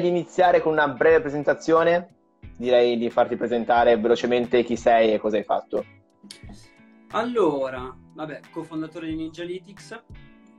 [0.00, 2.14] di iniziare con una breve presentazione.
[2.56, 5.84] Direi di farti presentare velocemente chi sei e cosa hai fatto.
[7.12, 10.02] Allora, vabbè, cofondatore di Ninjalytics,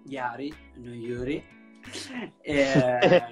[0.06, 1.44] Yari, non Yuri.
[2.42, 3.24] Eh,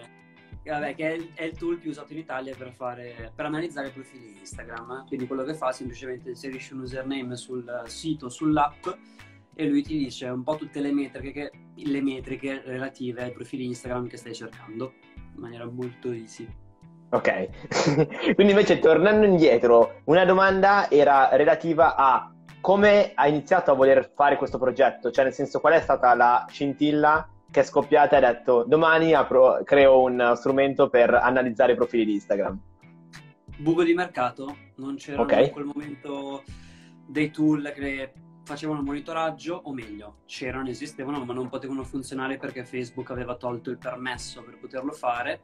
[0.66, 3.88] vabbè, che è il, è il, tool più usato in Italia per, fare, per analizzare
[3.90, 5.06] i profili Instagram.
[5.08, 8.88] Quindi quello che fa è semplicemente inserisce un username sul sito, sull'app
[9.54, 13.66] e lui ti dice un po' tutte le metriche, che, le metriche relative ai profili
[13.66, 14.94] Instagram che stai cercando
[15.34, 16.48] in maniera molto easy.
[17.10, 17.50] Ok,
[18.36, 24.38] quindi invece tornando indietro, una domanda era relativa a come hai iniziato a voler fare
[24.38, 28.34] questo progetto, cioè nel senso qual è stata la scintilla che è scoppiata e ha
[28.34, 32.60] detto domani apro, creo un strumento per analizzare i profili di Instagram.
[33.58, 35.48] Buco di mercato, non c'erano okay.
[35.48, 36.44] in quel momento
[37.06, 38.14] dei tool che
[38.44, 43.70] facevano il monitoraggio, o meglio, c'erano, esistevano, ma non potevano funzionare perché Facebook aveva tolto
[43.70, 45.42] il permesso per poterlo fare.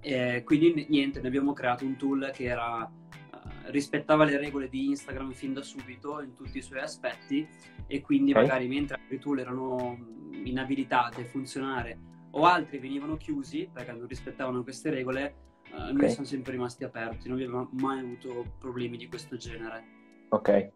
[0.00, 4.88] E quindi niente, ne abbiamo creato un tool che era, uh, rispettava le regole di
[4.88, 7.46] Instagram fin da subito in tutti i suoi aspetti
[7.86, 8.42] e quindi okay.
[8.42, 9.98] magari mentre altri tool erano
[10.44, 11.98] inabilitati a funzionare
[12.30, 15.34] o altri venivano chiusi perché non rispettavano queste regole,
[15.70, 15.92] uh, okay.
[15.92, 20.00] noi siamo sempre rimasti aperti, non abbiamo mai avuto problemi di questo genere.
[20.30, 20.70] Ok.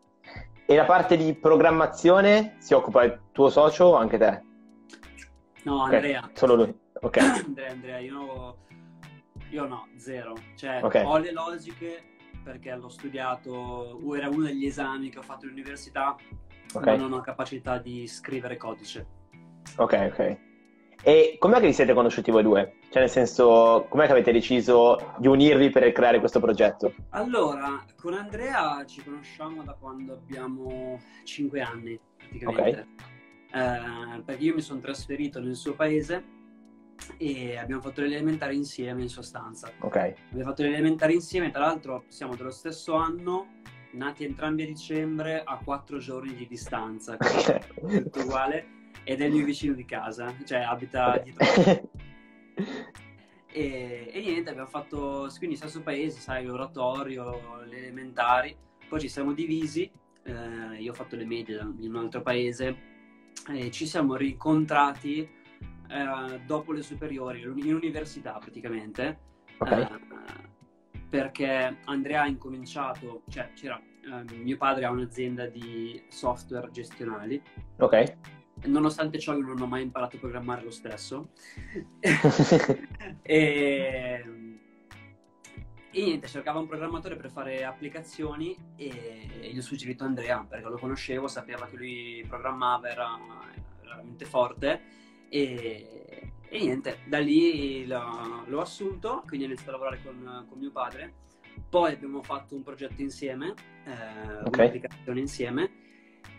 [0.69, 4.43] E la parte di programmazione si occupa il tuo socio o anche te?
[5.63, 6.25] No, Andrea.
[6.25, 6.31] Okay.
[6.35, 6.79] Solo lui.
[7.03, 7.17] Ok.
[7.47, 8.57] Andrea, Andrea, io,
[9.51, 10.35] io no, zero.
[10.57, 11.05] Cioè, okay.
[11.05, 12.03] ho le logiche
[12.43, 16.17] perché l'ho studiato, era uno degli esami che ho fatto all'università,
[16.75, 16.97] okay.
[16.97, 19.07] ma non ho capacità di scrivere codice.
[19.77, 20.39] Ok, ok.
[21.03, 22.76] E com'è che vi siete conosciuti voi due?
[22.89, 26.95] Cioè, nel senso, com'è che avete deciso di unirvi per creare questo progetto?
[27.11, 32.87] Allora, con Andrea ci conosciamo da quando abbiamo 5 anni, praticamente.
[33.51, 34.17] Okay.
[34.17, 36.35] Eh, perché io mi sono trasferito nel suo paese
[37.19, 39.71] e abbiamo fatto l'elementare insieme in sostanza.
[39.81, 40.15] Ok.
[40.31, 43.63] Abbiamo fatto l'elementare insieme, tra l'altro siamo dello stesso anno,
[43.93, 48.75] nati entrambi a dicembre a 4 giorni di distanza, tutto uguale
[49.05, 51.23] ed è il mio vicino di casa, cioè abita okay.
[51.23, 51.91] dietro.
[53.53, 58.57] e, e, niente, abbiamo fatto quindi stesso paese, sai, l'oratorio, le elementari,
[58.89, 59.91] poi ci siamo divisi,
[60.23, 62.95] eh, io ho fatto le medie in un altro paese
[63.49, 69.19] e ci siamo rincontrati eh, dopo le superiori, in università praticamente.
[69.59, 69.83] Okay.
[69.83, 70.55] Eh,
[71.09, 77.41] perché Andrea ha incominciato, cioè c'era, eh, mio padre ha un'azienda di software gestionali.
[77.79, 78.35] Ok
[78.65, 81.31] nonostante ciò io non ho mai imparato a programmare lo stesso.
[83.23, 84.25] e,
[85.91, 90.79] e, niente, cercavo un programmatore per fare applicazioni e gli ho suggerito Andrea perché lo
[90.79, 93.19] conoscevo, sapeva che lui programmava, era,
[93.81, 94.83] veramente forte
[95.29, 100.59] e, e, niente, da lì l'ho, l'ho, assunto, quindi ho iniziato a lavorare con, con,
[100.59, 101.25] mio padre.
[101.69, 103.93] Poi abbiamo fatto un progetto insieme, eh,
[104.45, 104.67] okay.
[104.67, 105.85] un'applicazione insieme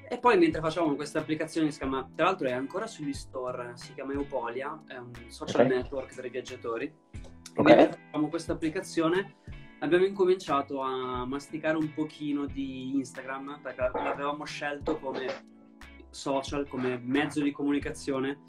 [0.09, 3.93] e poi mentre facevamo questa applicazione, si chiama, tra l'altro è ancora sugli store, si
[3.93, 5.77] chiama Eupolia, è un social okay.
[5.77, 6.93] network per i viaggiatori.
[7.55, 7.75] Okay.
[7.75, 9.35] mentre facevamo questa applicazione
[9.79, 15.25] abbiamo incominciato a masticare un pochino di Instagram perché l'avevamo scelto come
[16.09, 18.39] social, come mezzo di comunicazione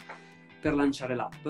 [0.60, 1.46] per lanciare l'app.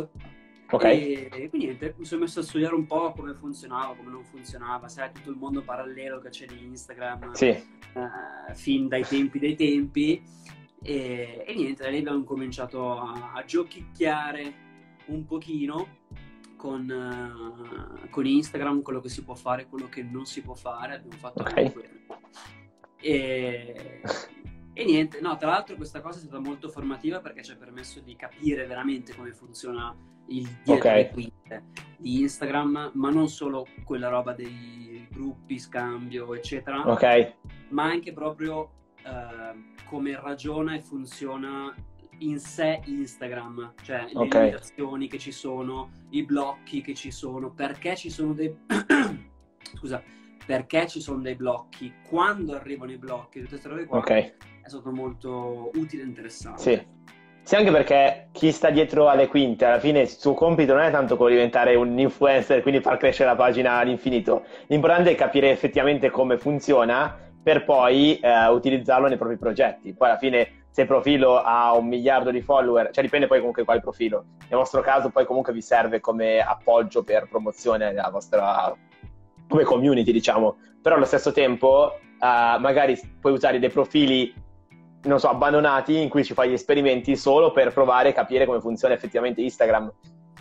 [0.71, 0.85] Ok.
[0.85, 4.25] E, e, quindi niente, mi sono messo a studiare un po' come funzionava, come non
[4.25, 7.49] funzionava, sai, tutto il mondo parallelo che c'è di Instagram, sì.
[7.95, 10.23] uh, fin dai tempi dei tempi.
[10.83, 14.67] E, e, niente, da lì abbiamo cominciato a, a giochicchiare
[15.07, 15.97] un pochino
[16.57, 20.97] con, uh, con, Instagram, quello che si può fare, quello che non si può fare,
[20.97, 21.65] abbiamo fatto okay.
[21.65, 22.21] anche quello.
[23.01, 24.01] E,
[24.75, 28.01] e niente, no, tra l'altro questa cosa è stata molto formativa perché ci ha permesso
[28.01, 29.97] di capire veramente come funziona
[30.29, 31.03] il dietro okay.
[31.03, 31.65] le quinte
[31.97, 37.35] di Instagram, ma non solo quella roba dei gruppi, scambio, eccetera, okay.
[37.71, 38.71] ma anche proprio
[39.05, 41.75] uh, come ragiona e funziona
[42.21, 44.41] in sé Instagram, cioè le okay.
[44.41, 48.55] limitazioni che ci sono, i blocchi che ci sono, perché ci sono dei...
[49.75, 50.03] Scusa,
[50.47, 54.35] perché ci sono dei blocchi, quando arrivano i blocchi, tutte queste robe qua, okay.
[54.63, 56.63] è stato molto utile e interessante.
[56.63, 56.97] Sì.
[57.49, 60.91] Sì, anche perché chi sta dietro alle quinte, alla fine il suo compito non è
[60.91, 64.45] tanto quello di diventare un influencer, quindi far crescere la pagina all'infinito.
[64.67, 69.95] L'importante è capire effettivamente come funziona per poi eh, utilizzarlo nei propri progetti.
[69.95, 73.65] Poi alla fine se il profilo ha un miliardo di follower, cioè dipende poi comunque
[73.65, 74.25] quale profilo.
[74.47, 78.77] Nel vostro caso poi comunque vi serve come appoggio per promozione della vostra
[79.49, 80.59] come community, diciamo.
[80.83, 84.35] Però allo stesso tempo eh, magari puoi usare dei profili
[85.09, 88.61] non so, abbandonati in cui ci fai gli esperimenti solo per provare e capire come
[88.61, 89.93] funziona effettivamente Instagram.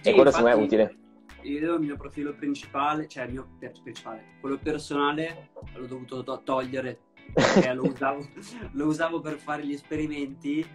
[0.01, 0.97] Sì, e quello secondo me è utile.
[1.43, 3.47] io il mio profilo principale, cioè il mio
[3.81, 6.99] principale, quello personale l'ho dovuto to- togliere
[7.33, 8.27] perché lo usavo,
[8.73, 10.65] lo usavo per fare gli esperimenti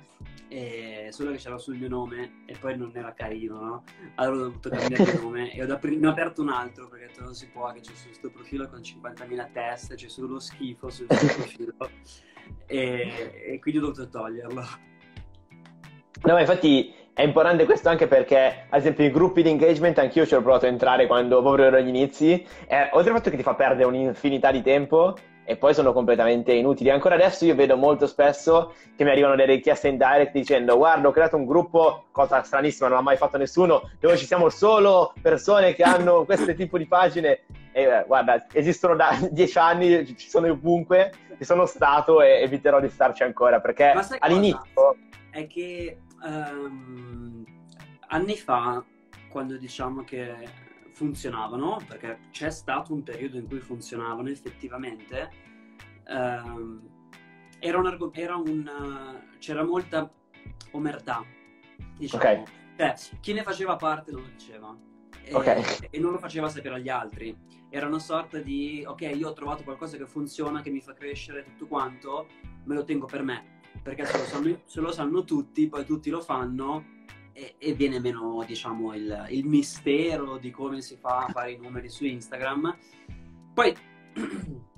[0.53, 3.85] e solo che c'era sul mio nome e poi non era carino, no?
[4.17, 7.35] Allora ho dovuto cambiare nome e ho ap- ne ho aperto un altro perché non
[7.35, 11.27] si può che c'è su questo profilo con 50.000 teste, c'è solo schifo sul suo
[11.35, 11.91] profilo
[12.67, 14.61] e, e quindi ho dovuto toglierlo.
[16.25, 20.27] No, ma infatti è importante questo anche perché, ad esempio, i gruppi di engagement anch'io
[20.27, 22.33] ci ho provato a entrare quando proprio ero agli inizi,
[22.67, 25.17] e, oltre al fatto che ti fa perdere un'infinità di tempo,
[25.53, 26.91] e poi sono completamente inutili.
[26.91, 31.09] Ancora adesso io vedo molto spesso che mi arrivano delle richieste in direct dicendo guarda
[31.09, 35.13] ho creato un gruppo, cosa stranissima, non l'ha mai fatto nessuno, dove ci siamo solo
[35.21, 37.41] persone che hanno questo tipo di pagine
[37.73, 42.81] e eh, guarda, esistono da dieci anni, ci sono ovunque, ci sono stato e eviterò
[42.81, 44.97] di starci ancora perché all'inizio...
[45.31, 47.43] È che um,
[48.09, 48.85] anni fa,
[49.31, 50.35] quando diciamo che
[50.93, 55.31] funzionavano, perché c'è stato un periodo in cui funzionavano effettivamente,
[56.07, 56.91] ehm,
[57.59, 60.11] era un, era un, c'era molta
[60.73, 61.25] omertà,
[61.97, 62.23] diciamo.
[62.23, 62.45] Okay.
[62.77, 64.77] Cioè, chi ne faceva parte non lo diceva.
[65.25, 65.63] E, okay.
[65.91, 67.37] e, non lo faceva sapere agli altri.
[67.71, 71.45] Era una sorta di, ok, io ho trovato qualcosa che funziona, che mi fa crescere
[71.45, 72.27] tutto quanto,
[72.65, 73.61] me lo tengo per me.
[73.83, 77.01] Perché se lo sanno, se lo sanno tutti, poi tutti lo fanno
[77.33, 81.59] e, e viene meno, diciamo, il, il, mistero di come si fa a fare i
[81.59, 82.77] numeri su Instagram.
[83.55, 83.75] Poi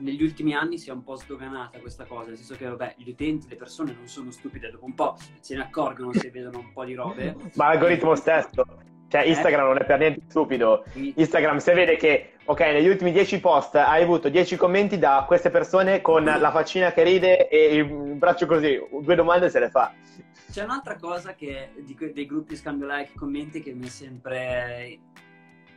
[0.00, 3.10] negli ultimi anni si è un po' sdoganata questa cosa, nel senso che vabbè, gli
[3.10, 6.72] utenti, le persone non sono stupide, dopo un po' se ne accorgono se vedono un
[6.72, 7.36] po' di robe.
[7.54, 8.64] Ma l'algoritmo stesso,
[9.08, 9.28] cioè eh?
[9.28, 10.84] Instagram non è per niente stupido.
[10.94, 15.50] Instagram se vede che, ok, negli ultimi 10 post hai avuto 10 commenti da queste
[15.50, 19.92] persone con la faccina che ride e il braccio così, due domande se le fa.
[20.50, 24.98] C'è un'altra cosa che, di, dei gruppi scambio like commenti che mi è sempre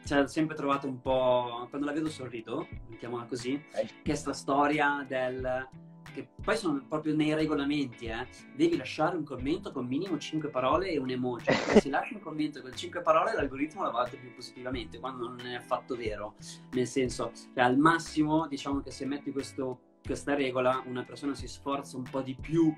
[0.05, 1.67] cioè, ho sempre trovato un po'.
[1.69, 3.87] Quando la vedo sorrido, mettiamola così, eh.
[4.01, 5.67] che è sta storia del.
[6.13, 8.27] che poi sono proprio nei regolamenti, eh.
[8.53, 11.45] Devi lasciare un commento con minimo 5 parole e un emoji.
[11.45, 15.39] Perché se lasci un commento con 5 parole, l'algoritmo la valuta più positivamente, quando non
[15.39, 16.35] è affatto vero.
[16.71, 21.47] Nel senso, cioè, al massimo, diciamo che se metti questo, questa regola, una persona si
[21.47, 22.75] sforza un po' di più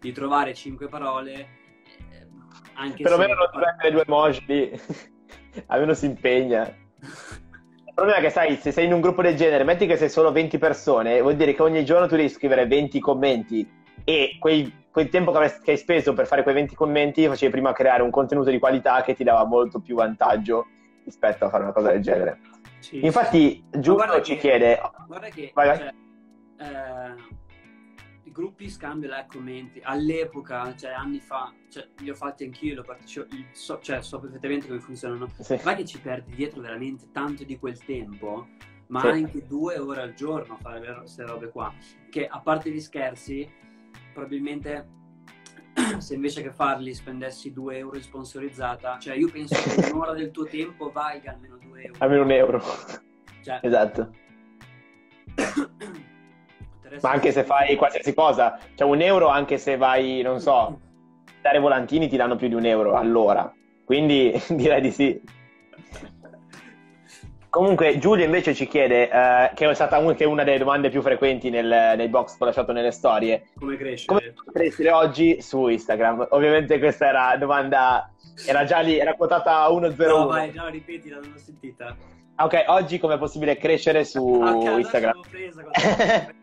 [0.00, 1.64] di trovare cinque parole.
[2.10, 2.26] Eh,
[2.74, 5.14] anche Perlomeno non ti prende due emoji
[5.66, 6.62] almeno si impegna.
[6.62, 10.08] Il problema è che, sai, se sei in un gruppo del genere, metti che sei
[10.08, 13.68] solo 20 persone, vuol dire che ogni giorno tu devi scrivere 20 commenti
[14.04, 18.02] e quei, quel tempo che, hai speso per fare quei 20 commenti facevi prima creare
[18.02, 20.66] un contenuto di qualità che ti dava molto più vantaggio
[21.04, 22.38] rispetto a fare una cosa del genere.
[22.80, 23.64] Sì, Infatti.
[23.70, 24.80] Giulio ci che, chiede...
[25.06, 25.50] Guarda che...
[25.54, 25.78] Vai, vai.
[25.78, 25.92] Cioè,
[26.58, 27.35] eh
[28.36, 33.26] gruppi scambio like commenti all'epoca, cioè anni fa, cioè, li ho fatti anch'io, lo partecipo,
[33.52, 35.30] so, cioè, so perfettamente come funzionano.
[35.38, 35.58] Sì.
[35.64, 38.46] Ma che ci perdi dietro veramente tanto di quel tempo,
[38.88, 39.06] ma sì.
[39.06, 41.72] anche due ore al giorno a fare queste robe qua.
[42.10, 43.50] Che a parte gli scherzi,
[44.12, 44.86] probabilmente
[45.96, 50.44] se invece che farli spendessi 2 euro sponsorizzata, cioè io penso che un'ora del tuo
[50.44, 51.98] tempo valga almeno 2 euro.
[52.00, 52.62] Almeno un euro.
[53.40, 54.14] Cioè, esatto.
[57.00, 60.80] Ma anche se fai qualsiasi cosa, cioè un euro anche se vai, non so,
[61.42, 63.52] dare volantini ti danno più di un euro all'ora.
[63.84, 65.20] Quindi direi di sì.
[67.48, 71.48] Comunque Giulio invece ci chiede, eh, che è stata anche una delle domande più frequenti
[71.48, 73.46] nel, nel box che ho lasciato nelle storie.
[73.58, 74.34] Come crescere?
[74.34, 76.26] Come crescere oggi su Instagram?
[76.32, 78.10] Ovviamente questa era la domanda,
[78.46, 80.06] era già lì, era quotata a 1-0.
[80.06, 81.96] No, vai, no, ripeti, non l'ho sentita.
[82.38, 85.20] Ok, oggi come è possibile crescere su ah, Instagram?
[85.30, 85.64] Presa,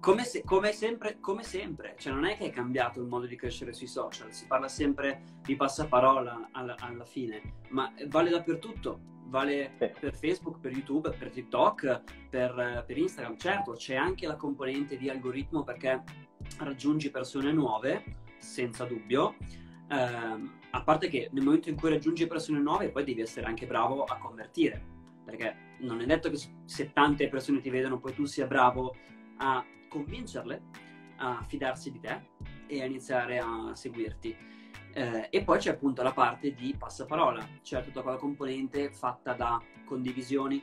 [0.00, 3.36] come, se, come, sempre, come sempre, cioè non è che è cambiato il modo di
[3.36, 7.40] crescere sui social, si parla sempre di passaparola alla, alla fine,
[7.70, 13.36] ma vale dappertutto, vale per Facebook, per YouTube, per TikTok, per, per, Instagram.
[13.36, 16.04] Certo, c'è anche la componente di algoritmo perché
[16.58, 18.04] raggiungi persone nuove,
[18.38, 19.34] senza dubbio.
[19.88, 23.66] Eh, a parte che nel momento in cui raggiungi persone nuove, poi devi essere anche
[23.66, 24.93] bravo a convertire
[25.24, 28.94] perché non è detto che se tante persone ti vedono poi tu sia bravo
[29.38, 30.62] a convincerle
[31.16, 32.28] a fidarsi di te
[32.66, 34.36] e a iniziare a seguirti.
[34.96, 39.60] Eh, e poi c'è appunto la parte di passaparola, cioè tutta quella componente fatta da
[39.84, 40.62] condivisioni.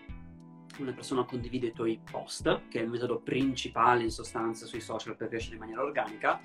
[0.79, 5.17] Una persona condivide i tuoi post, che è il metodo principale in sostanza sui social
[5.17, 6.39] per crescere in maniera organica,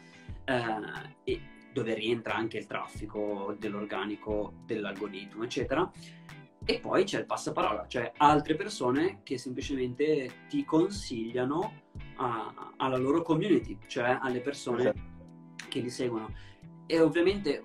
[0.45, 1.41] eh, e
[1.73, 5.89] dove rientra anche il traffico dell'organico, dell'algoritmo, eccetera.
[6.69, 11.83] E poi c'è il passaparola, cioè altre persone che semplicemente ti consigliano
[12.17, 15.01] a, alla loro community, cioè alle persone esatto.
[15.69, 16.35] che li seguono.
[16.87, 17.63] E ovviamente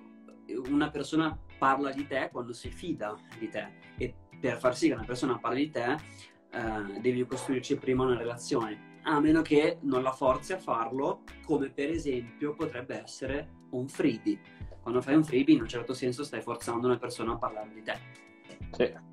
[0.68, 4.94] una persona parla di te quando si fida di te e per far sì che
[4.94, 5.96] una persona parli di te
[6.50, 11.70] eh, devi costruirci prima una relazione a meno che non la forzi a farlo come
[11.70, 14.40] per esempio potrebbe essere un freebie
[14.80, 17.82] quando fai un freebie in un certo senso stai forzando una persona a parlare di
[17.82, 18.00] te
[18.72, 19.10] sì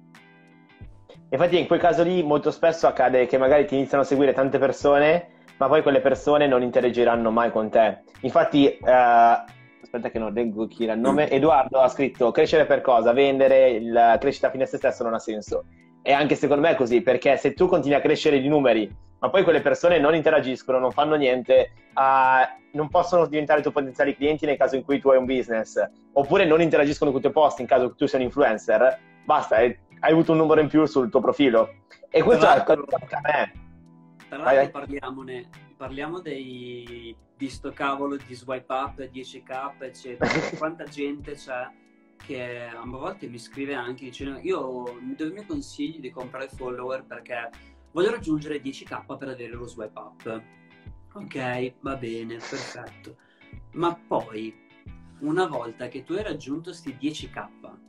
[1.31, 4.57] Infatti in quel caso lì molto spesso accade che magari ti iniziano a seguire tante
[4.57, 7.99] persone, ma poi quelle persone non interagiranno mai con te.
[8.21, 12.81] Infatti, eh, aspetta che non leggo chi era il nome, Edoardo ha scritto crescere per
[12.81, 13.13] cosa?
[13.13, 15.65] Vendere, la crescita fine a se stesso non ha senso.
[16.01, 19.29] E anche secondo me è così, perché se tu continui a crescere di numeri, ma
[19.29, 24.15] poi quelle persone non interagiscono, non fanno niente, uh, non possono diventare i tuoi potenziali
[24.15, 25.75] clienti nel caso in cui tu hai un business,
[26.13, 28.97] oppure non interagiscono con i tuoi post in caso tu sia un influencer,
[29.29, 31.83] basta, hai avuto un numero in più sul tuo profilo.
[32.09, 33.51] E questo è quello che a me.
[34.27, 40.31] Tra l'altro parliamone, parliamo dei, di sto cavolo di swipe up, 10k, eccetera.
[40.57, 41.69] Quanta gente c'è
[42.25, 46.49] che a volte mi scrive anche dicendo io mi do i miei consigli di comprare
[46.49, 47.49] follower perché
[47.91, 50.43] voglio raggiungere 10k per avere lo swipe up.
[51.13, 53.15] Ok, va bene, perfetto.
[53.73, 54.55] Ma poi,
[55.19, 57.87] una volta che tu hai raggiunto questi 10k,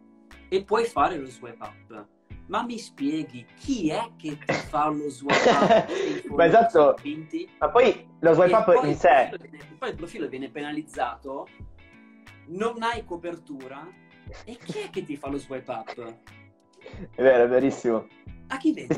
[0.51, 2.07] e puoi fare lo swipe up.
[2.49, 6.27] Ma mi spieghi chi è che ti fa lo swipe up?
[6.35, 6.97] Ma esatto.
[7.59, 9.31] Ma poi lo swipe up in sé.
[9.41, 11.47] Viene, poi il profilo viene penalizzato,
[12.47, 13.87] non hai copertura.
[14.45, 16.15] E chi è che ti fa lo swipe up?
[17.15, 18.07] È vero, è verissimo.
[18.49, 18.97] A chi vedi?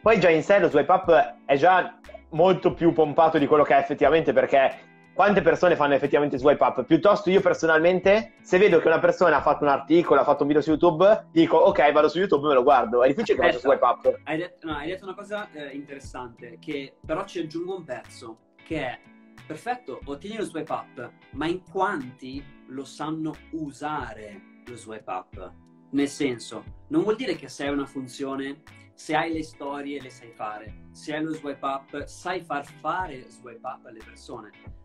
[0.00, 1.98] Poi già in sé lo swipe up è già
[2.30, 6.84] molto più pompato di quello che è effettivamente perché quante persone fanno effettivamente swipe up.
[6.84, 10.48] Piuttosto io personalmente, se vedo che una persona ha fatto un articolo, ha fatto un
[10.48, 13.02] video su YouTube, dico ok, vado su YouTube e me lo guardo.
[13.02, 14.20] È difficile che faccia swipe up.
[14.24, 18.38] Hai detto, no, hai detto una cosa eh, interessante, che però ci aggiungo un pezzo,
[18.64, 18.98] che è
[19.46, 25.52] perfetto, ottieni lo swipe up, ma in quanti lo sanno usare lo swipe up?
[25.90, 28.62] Nel senso, non vuol dire che se hai una funzione,
[28.94, 33.26] se hai le storie le sai fare, se hai lo swipe up, sai far fare
[33.28, 34.82] swipe up alle persone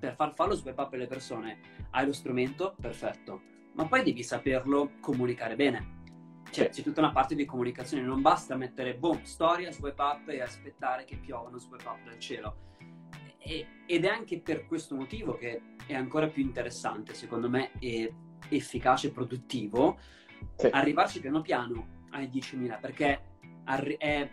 [0.00, 3.42] per far fare lo swipe up alle persone hai lo strumento, perfetto,
[3.74, 5.98] ma poi devi saperlo comunicare bene.
[6.50, 10.40] Cioè, c'è tutta una parte di comunicazione, non basta mettere boom, storia, swipe up e
[10.40, 12.56] aspettare che piovano swipe up dal cielo.
[13.38, 18.12] E, ed è anche per questo motivo che è ancora più interessante, secondo me, e
[18.48, 19.98] efficace e produttivo
[20.56, 20.66] sì.
[20.66, 23.22] arrivarci piano piano ai 10.000 perché
[23.64, 24.28] arri- è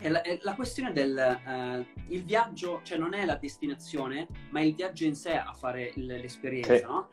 [0.00, 4.60] è la, è la, questione del uh, il viaggio, cioè non è la destinazione, ma
[4.60, 6.82] è il viaggio in sé a fare l'esperienza, sì.
[6.84, 7.08] no?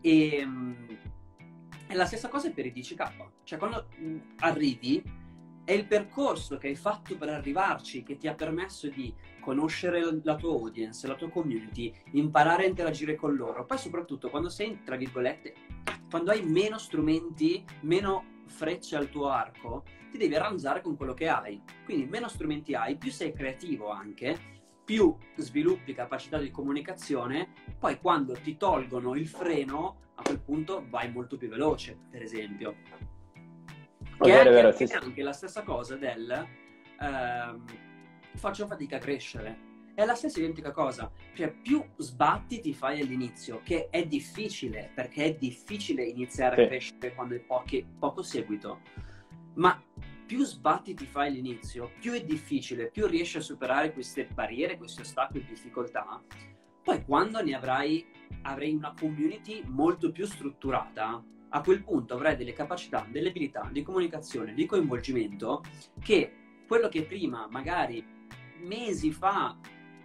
[0.00, 0.98] E um,
[1.86, 3.12] è la stessa cosa per i 10K.
[3.42, 5.02] Cioè, quando mm, arrivi,
[5.64, 10.36] è il percorso che hai fatto per arrivarci che ti ha permesso di conoscere la
[10.36, 13.66] tua audience, la tua community, imparare a interagire con loro.
[13.66, 15.54] Poi, soprattutto, quando sei, tra virgolette,
[16.08, 21.28] quando hai meno strumenti, meno frecce al tuo arco, ti devi arrangiare con quello che
[21.28, 21.62] hai.
[21.84, 24.38] Quindi meno strumenti hai, più sei creativo anche,
[24.84, 31.10] più sviluppi capacità di comunicazione, poi quando ti tolgono il freno, a quel punto vai
[31.10, 32.76] molto più veloce, per esempio.
[34.18, 34.84] Che è anche, vero, sì.
[34.92, 36.46] anche la stessa cosa del
[37.00, 37.64] ehm,
[38.34, 39.69] faccio fatica a crescere.
[39.94, 45.24] È la stessa identica cosa, cioè più sbatti ti fai all'inizio, che è difficile, perché
[45.24, 46.62] è difficile iniziare sì.
[46.62, 48.80] a crescere quando hai pochi, poco seguito
[49.54, 49.82] ma
[50.26, 55.00] più sbatti ti fai all'inizio, più è difficile, più riesci a superare queste barriere, questi
[55.00, 56.22] ostacoli difficoltà,
[56.82, 58.06] poi quando ne avrai,
[58.42, 63.82] avrai una community molto più strutturata, a quel punto avrai delle capacità, delle abilità di
[63.82, 65.62] comunicazione, di coinvolgimento
[66.00, 66.32] che
[66.68, 68.04] quello che prima, magari
[68.60, 69.58] mesi fa,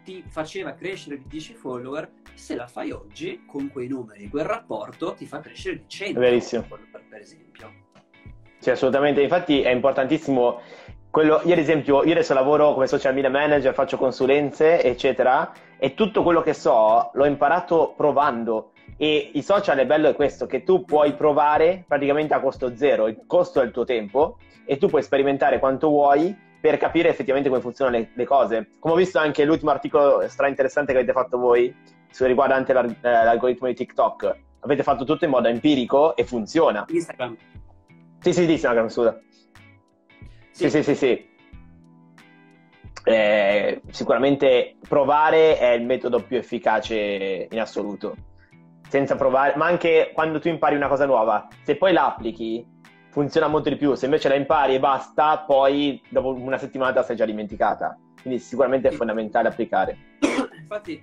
[0.05, 5.15] ti faceva crescere di 10 follower, se la fai oggi con quei numeri, quel rapporto
[5.15, 6.61] ti fa crescere di 100 Verissimo.
[6.61, 7.71] follower, per esempio.
[8.59, 9.21] Sì, assolutamente.
[9.21, 10.61] Infatti è importantissimo
[11.09, 15.95] quello, io ad esempio, io adesso lavoro come social media manager, faccio consulenze, eccetera, e
[15.95, 18.71] tutto quello che so l'ho imparato provando.
[18.97, 23.07] E i social è bello è questo, che tu puoi provare praticamente a costo zero,
[23.07, 27.49] il costo è il tuo tempo, e tu puoi sperimentare quanto vuoi per capire effettivamente
[27.49, 28.69] come funzionano le, le cose.
[28.79, 31.73] Come ho visto anche l'ultimo articolo stra interessante che avete fatto voi,
[32.19, 36.85] riguardante eh, l'algoritmo di TikTok, avete fatto tutto in modo empirico e funziona.
[36.87, 37.35] Instagram.
[38.19, 39.19] Sì, sì, Instagram, scusa.
[40.51, 41.33] Sì, sì, sì, sì.
[43.07, 48.15] Eh, sicuramente provare è il metodo più efficace in assoluto.
[48.87, 52.65] Senza provare, ma anche quando tu impari una cosa nuova, se poi la applichi,
[53.15, 53.95] funziona molto di più.
[53.95, 57.97] Se invece la impari e basta, poi dopo una settimana te la sei già dimenticata.
[58.21, 59.97] Quindi sicuramente è fondamentale applicare.
[60.59, 61.01] Infatti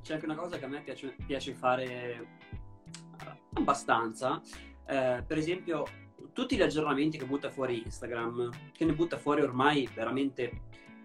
[0.00, 2.24] c'è anche una cosa che a me piace, piace fare
[3.54, 4.40] abbastanza,
[4.86, 5.84] eh, per esempio,
[6.32, 10.52] tutti gli aggiornamenti che butta fuori Instagram, che ne butta fuori ormai veramente,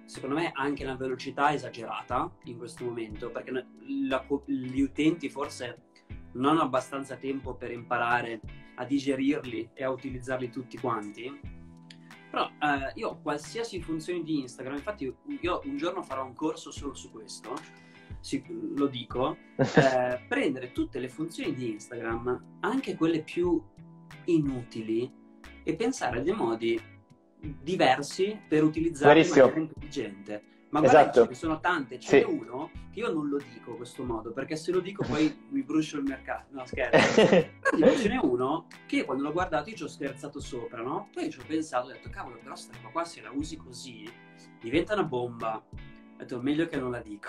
[0.06, 3.66] secondo me, anche una velocità esagerata in questo momento, perché
[4.08, 5.85] la, gli utenti forse
[6.36, 8.39] non hanno abbastanza tempo per imparare
[8.75, 11.39] a digerirli e a utilizzarli tutti quanti.
[12.30, 16.72] Però eh, io ho qualsiasi funzione di Instagram, infatti io un giorno farò un corso
[16.72, 17.54] solo su questo,
[18.20, 18.44] sì,
[18.75, 23.62] lo dico, eh, prendere tutte le funzioni di Instagram, anche quelle più
[24.25, 25.24] inutili,
[25.63, 26.80] e pensare a dei modi
[27.39, 30.44] diversi per utilizzarli in maniera intelligente.
[30.75, 31.22] Ma guarda esatto.
[31.24, 32.29] ce ne sono tante, ce n'è sì.
[32.29, 35.63] uno che io non lo dico in questo modo, perché se lo dico poi mi
[35.63, 36.48] brucio il mercato.
[36.50, 37.22] No, scherzo.
[37.77, 41.08] Però ce n'è uno che quando l'ho guardato io ci ho scherzato sopra, no?
[41.13, 44.10] Poi ci ho pensato, ho detto, cavolo, però sta roba qua se la usi così
[44.60, 45.63] diventa una bomba.
[46.17, 47.27] Ho detto, meglio che non la dico.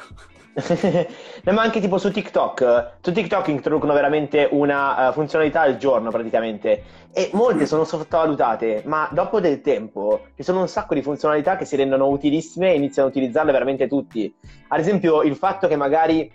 [1.43, 2.93] no, ma anche tipo su TikTok.
[3.01, 6.85] Su TikTok introducono veramente una uh, funzionalità al giorno praticamente.
[7.13, 11.65] E molte sono sottovalutate, ma dopo del tempo ci sono un sacco di funzionalità che
[11.65, 14.33] si rendono utilissime e iniziano a utilizzarle veramente tutti.
[14.69, 16.31] Ad esempio, il fatto che magari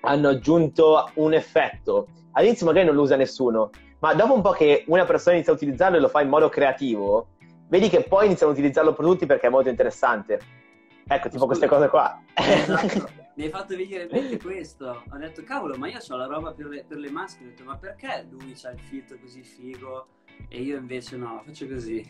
[0.00, 2.08] hanno aggiunto un effetto.
[2.32, 5.56] All'inizio magari non lo usa nessuno, ma dopo un po' che una persona inizia a
[5.56, 7.28] utilizzarlo e lo fa in modo creativo,
[7.68, 10.64] vedi che poi iniziano a utilizzarlo per tutti perché è molto interessante.
[11.08, 12.20] Ecco, tipo queste cose qua.
[12.34, 13.08] Esatto.
[13.36, 15.04] Mi hai fatto venire in mente questo.
[15.10, 17.46] Ho detto, cavolo, ma io ho la roba per le, per le maschere.
[17.46, 20.06] Ho detto, ma perché lui ha il filtro così figo
[20.48, 22.04] e io invece no, faccio così.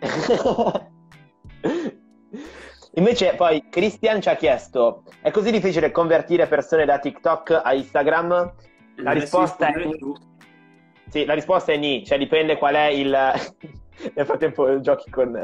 [2.96, 8.54] Invece poi Christian ci ha chiesto, è così difficile convertire persone da TikTok a Instagram?
[8.96, 9.88] La risposta è...
[11.08, 13.10] Sì, la risposta è ni, cioè dipende qual è il...
[14.14, 15.40] Nel frattempo giochi con...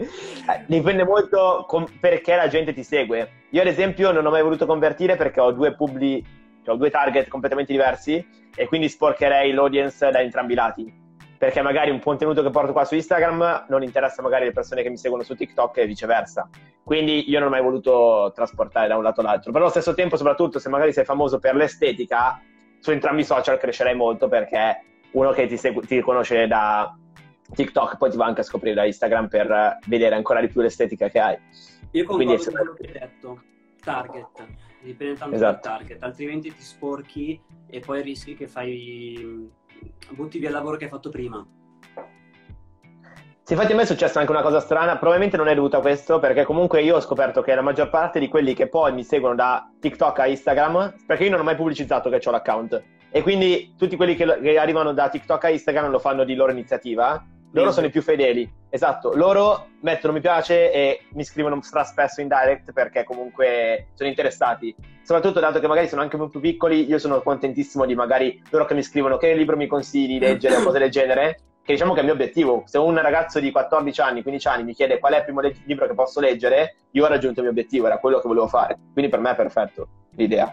[0.00, 3.30] Eh, dipende molto com- perché la gente ti segue.
[3.50, 6.24] Io, ad esempio, non ho mai voluto convertire perché ho due publi,
[6.64, 10.98] cioè ho due target completamente diversi e quindi sporcherei l'audience da entrambi i lati.
[11.36, 14.90] Perché magari un contenuto che porto qua su Instagram non interessa magari le persone che
[14.90, 16.48] mi seguono su TikTok e viceversa.
[16.84, 19.50] Quindi io non ho mai voluto trasportare da un lato all'altro.
[19.50, 22.40] Però allo stesso tempo, soprattutto se magari sei famoso per l'estetica,
[22.78, 26.94] su entrambi i social crescerai molto perché uno che ti, segu- ti conosce da,
[27.54, 31.08] TikTok poi ti va anche a scoprire da Instagram per vedere ancora di più l'estetica
[31.08, 31.38] che hai.
[31.92, 33.42] Io concordo con quello che hai detto,
[33.82, 34.26] target,
[34.80, 35.68] dipende tanto esatto.
[35.68, 39.50] dal target, altrimenti ti sporchi e poi rischi che fai,
[40.10, 41.44] butti via il lavoro che hai fatto prima.
[43.42, 45.80] Sì, infatti a me è successa anche una cosa strana, probabilmente non è dovuta a
[45.80, 49.02] questo, perché comunque io ho scoperto che la maggior parte di quelli che poi mi
[49.02, 53.22] seguono da TikTok a Instagram, perché io non ho mai pubblicizzato che ho l'account, e
[53.22, 57.26] quindi tutti quelli che, che arrivano da TikTok a Instagram lo fanno di loro iniziativa,
[57.52, 59.12] loro sono i più fedeli, esatto.
[59.14, 64.74] Loro mettono mi piace e mi scrivono stra spesso in direct perché comunque sono interessati.
[65.02, 68.74] Soprattutto dato che magari sono anche molto piccoli, io sono contentissimo di magari loro che
[68.74, 71.40] mi scrivono che libro mi consigli di leggere o cose del genere.
[71.62, 72.62] Che diciamo che è il mio obiettivo.
[72.66, 75.54] Se un ragazzo di 14 anni, 15 anni mi chiede qual è il primo le-
[75.66, 78.78] libro che posso leggere, io ho raggiunto il mio obiettivo, era quello che volevo fare.
[78.92, 80.52] Quindi per me è perfetto l'idea.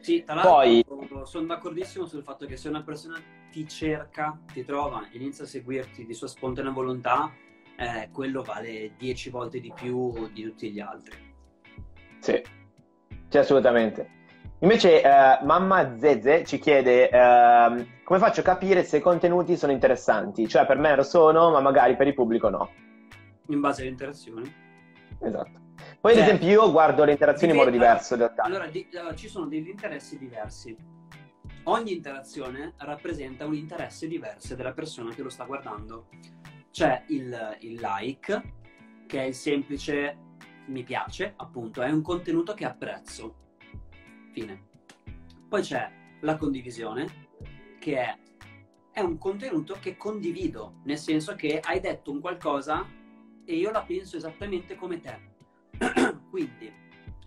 [0.00, 1.26] Sì, tra l'altro Poi...
[1.26, 6.06] sono d'accordissimo sul fatto che se una persona ti cerca, ti trova, inizia a seguirti
[6.06, 7.32] di sua spontanea volontà,
[7.76, 11.16] eh, quello vale 10 volte di più di tutti gli altri.
[12.20, 12.42] Sì,
[13.28, 14.18] sì assolutamente.
[14.60, 19.72] Invece eh, Mamma Zeze ci chiede eh, come faccio a capire se i contenuti sono
[19.72, 22.70] interessanti, cioè per me lo sono, ma magari per il pubblico no.
[23.46, 24.52] In base alle interazioni.
[25.20, 25.69] Esatto.
[26.00, 28.14] Poi, cioè, ad esempio, io guardo le interazioni in modo diverso.
[28.36, 30.74] Allora, di, allora, ci sono degli interessi diversi.
[31.64, 36.06] Ogni interazione rappresenta un interesse diverso della persona che lo sta guardando.
[36.70, 38.54] C'è il, il like,
[39.06, 40.16] che è il semplice
[40.68, 43.34] mi piace, appunto, è un contenuto che apprezzo.
[44.32, 44.68] Fine.
[45.50, 47.28] Poi c'è la condivisione,
[47.78, 48.18] che è,
[48.90, 52.86] è un contenuto che condivido, nel senso che hai detto un qualcosa
[53.44, 55.29] e io la penso esattamente come te
[56.30, 56.72] quindi,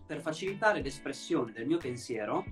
[0.06, 2.46] per facilitare l'espressione del mio pensiero,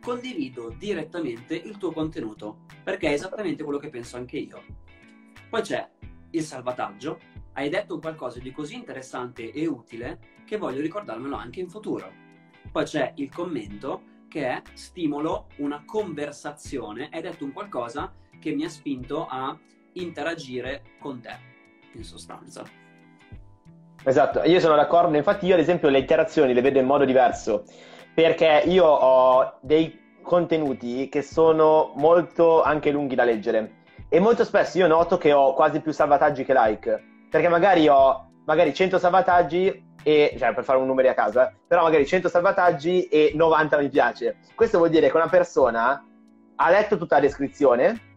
[0.00, 4.62] condivido direttamente il tuo contenuto, perché è esattamente quello che penso anche io.
[5.48, 5.88] Poi c'è
[6.30, 7.18] il salvataggio,
[7.54, 12.10] hai detto qualcosa di così interessante e utile che voglio ricordarmelo anche in futuro.
[12.70, 18.64] Poi c'è il commento, che è stimolo una conversazione, hai detto un qualcosa che mi
[18.64, 19.58] ha spinto a
[19.94, 21.38] interagire con te,
[21.92, 22.81] in sostanza.
[24.04, 27.62] Esatto, io sono d'accordo, infatti io ad esempio le interazioni le vedo in modo diverso,
[28.12, 34.78] perché io ho dei contenuti che sono molto anche lunghi da leggere e molto spesso
[34.78, 39.90] io noto che ho quasi più salvataggi che like, perché magari ho magari 100 salvataggi
[40.02, 43.88] e, cioè per fare un numero a casa, però magari 100 salvataggi e 90 mi
[43.88, 44.38] piace.
[44.56, 46.04] Questo vuol dire che una persona
[46.56, 48.11] ha letto tutta la descrizione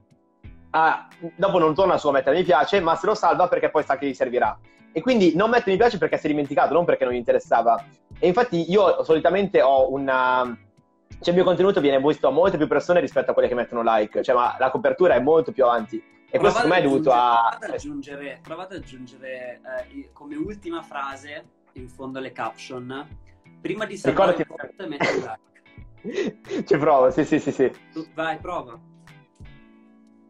[0.76, 3.84] ah, dopo non torna su a mettere mi piace, ma se lo salva perché poi
[3.84, 4.58] sa che gli servirà.
[4.92, 7.84] E quindi non mette mi piace perché si è dimenticato, non perché non gli interessava.
[8.20, 10.58] E infatti io solitamente ho una...
[11.08, 13.82] Cioè il mio contenuto viene visto a molte più persone rispetto a quelle che mettono
[13.84, 16.02] like, cioè ma la copertura è molto più avanti.
[16.30, 17.48] E questo secondo me è dovuto a...
[17.50, 23.08] Provate ad aggiungere, provate ad aggiungere eh, come ultima frase in fondo alle caption,
[23.62, 26.64] prima di salvare il post metti like.
[26.66, 27.72] Ci provo, sì sì sì sì.
[28.14, 28.78] Vai, prova.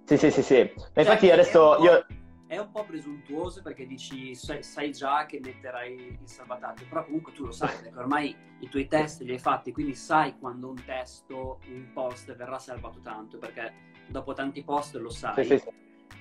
[0.05, 0.73] Sì sì sì sì.
[0.93, 2.05] Ma infatti cioè, adesso io
[2.47, 7.33] è un po' presuntuoso perché dici sai, sai, già che metterai il salvataggio, però comunque
[7.33, 10.83] tu lo sai perché ormai i tuoi test li hai fatti, quindi sai quando un
[10.85, 13.73] testo, un post verrà salvato tanto perché
[14.07, 15.43] dopo tanti post lo sai.
[15.43, 15.67] Sì, sì, sì.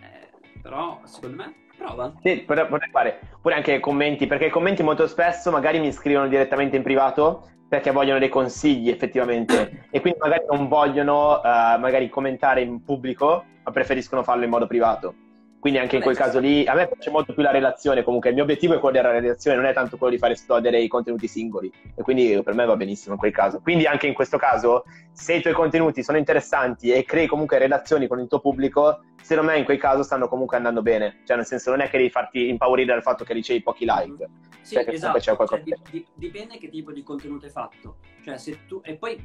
[0.01, 2.13] Eh, però secondo me prova.
[2.23, 6.77] Sì, potrei fare pure anche commenti perché i commenti molto spesso magari mi scrivono direttamente
[6.77, 12.61] in privato perché vogliono dei consigli effettivamente e quindi magari non vogliono uh, magari commentare
[12.61, 15.15] in pubblico ma preferiscono farlo in modo privato.
[15.65, 18.35] Quindi anche in quel caso lì, a me piace molto più la relazione, comunque il
[18.35, 21.27] mio obiettivo è quello della relazione, non è tanto quello di fare esplodere i contenuti
[21.27, 23.61] singoli e quindi per me va benissimo in quel caso.
[23.63, 28.07] Quindi anche in questo caso, se i tuoi contenuti sono interessanti e crei comunque relazioni
[28.09, 31.47] con il tuo pubblico, secondo me in quel caso stanno comunque andando bene, cioè nel
[31.47, 34.29] senso non è che devi farti impaurire dal fatto che ricevi pochi like.
[34.61, 37.97] Sì, cioè, esatto, c'è qualcosa cioè, di, dipende che tipo di contenuto hai fatto.
[38.23, 38.83] Cioè, se tu...
[38.85, 39.19] E poi,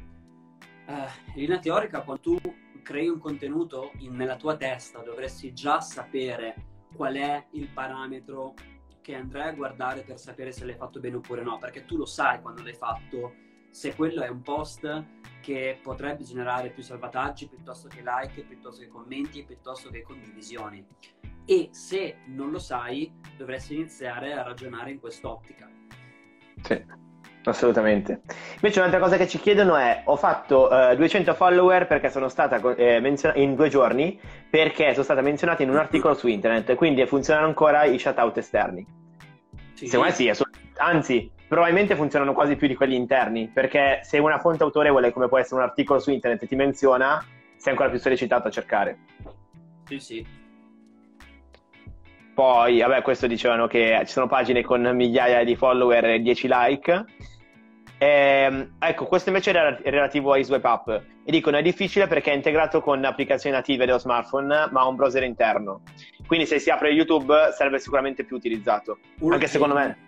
[0.90, 2.38] in linea teorica, quando tu
[2.82, 8.54] crei un contenuto in, nella tua testa, dovresti già sapere qual è il parametro
[9.00, 12.06] che andrai a guardare per sapere se l'hai fatto bene oppure no, perché tu lo
[12.06, 13.34] sai quando l'hai fatto,
[13.70, 15.04] se quello è un post
[15.40, 20.84] che potrebbe generare più salvataggi piuttosto che like, piuttosto che commenti, piuttosto che condivisioni.
[21.44, 25.68] E se non lo sai, dovresti iniziare a ragionare in quest'ottica.
[26.62, 26.84] Sì.
[27.44, 28.20] Assolutamente.
[28.54, 32.28] Invece un'altra cosa che ci chiedono è, ho fatto uh, eh, 200 follower perché sono
[32.28, 36.74] stata eh, menzionata in due giorni, perché sono stata menzionata in un articolo su internet,
[36.74, 38.86] quindi funzionano ancora i shoutout esterni.
[39.72, 39.86] Sì.
[39.86, 40.30] Secondo me sì,
[40.76, 45.38] anzi, probabilmente funzionano quasi più di quelli interni, perché se una fonte autorevole come può
[45.38, 47.24] essere un articolo su internet ti menziona,
[47.56, 48.98] sei ancora più sollecitato a cercare.
[49.86, 50.39] Sì, sì.
[52.40, 57.04] Poi, vabbè, questo dicevano che ci sono pagine con migliaia di follower e 10 like.
[57.98, 60.88] Ehm, ecco, questo invece è relativo ai swipe up.
[61.22, 64.96] E dicono è difficile perché è integrato con applicazioni native dello smartphone, ma ha un
[64.96, 65.82] browser interno.
[66.26, 69.00] Quindi se si apre YouTube sarebbe sicuramente più utilizzato.
[69.18, 69.98] Url Anche secondo me.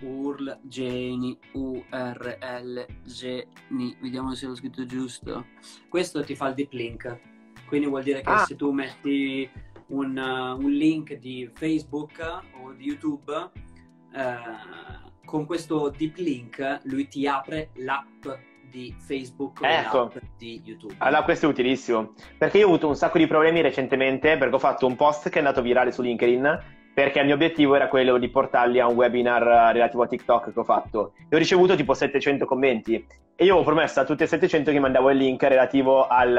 [0.00, 3.96] URL, Geni, URL, Geni.
[4.00, 5.44] Vediamo se l'ho scritto giusto.
[5.90, 7.18] Questo ti fa il deep link.
[7.66, 8.44] Quindi vuol dire che ah.
[8.46, 12.20] se tu metti un, uh, un, link di Facebook
[12.62, 18.26] o di YouTube, uh, con questo deep link lui ti apre l'app
[18.70, 20.12] di Facebook ecco.
[20.38, 20.94] di YouTube.
[20.98, 24.58] Allora questo è utilissimo, perché io ho avuto un sacco di problemi recentemente perché ho
[24.58, 28.18] fatto un post che è andato virale su LinkedIn perché il mio obiettivo era quello
[28.18, 31.94] di portarli a un webinar relativo a TikTok che ho fatto e ho ricevuto tipo
[31.94, 33.04] 700 commenti
[33.36, 36.36] e io ho promesso a tutti e 700 che mandavo il link relativo al,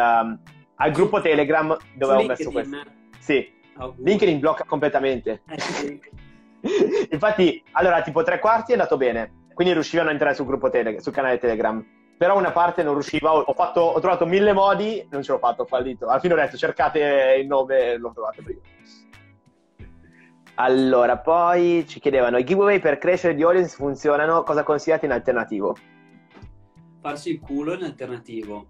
[0.76, 3.00] al gruppo Telegram dove ho messo questo.
[3.22, 4.10] Sì, Auguri.
[4.10, 5.44] LinkedIn blocca completamente.
[5.48, 6.02] Eh, sì.
[7.12, 11.00] Infatti, allora, tipo tre quarti è andato bene, quindi riuscivano a entrare sul gruppo Telegram,
[11.00, 11.86] sul canale Telegram.
[12.18, 15.64] Però una parte non riusciva, ho, fatto, ho trovato mille modi, non ce l'ho fatto,
[15.64, 16.08] ho fallito.
[16.08, 18.60] Alla fine ho detto cercate il nome e l'ho trovato prima.
[20.56, 25.76] Allora, poi ci chiedevano, i giveaway per crescere di audience funzionano, cosa consigliate in alternativo?
[27.02, 28.68] Farsi il culo in alternativo.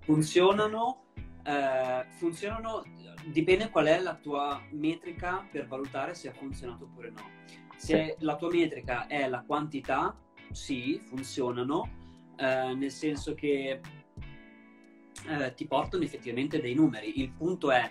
[0.00, 1.05] funzionano,
[1.46, 2.82] eh, funzionano
[3.26, 7.30] dipende qual è la tua metrica per valutare se ha funzionato oppure no.
[7.76, 10.16] Se la tua metrica è la quantità,
[10.50, 11.90] sì, funzionano,
[12.36, 13.80] eh, nel senso che
[15.28, 17.20] eh, ti portano effettivamente dei numeri.
[17.20, 17.90] Il punto è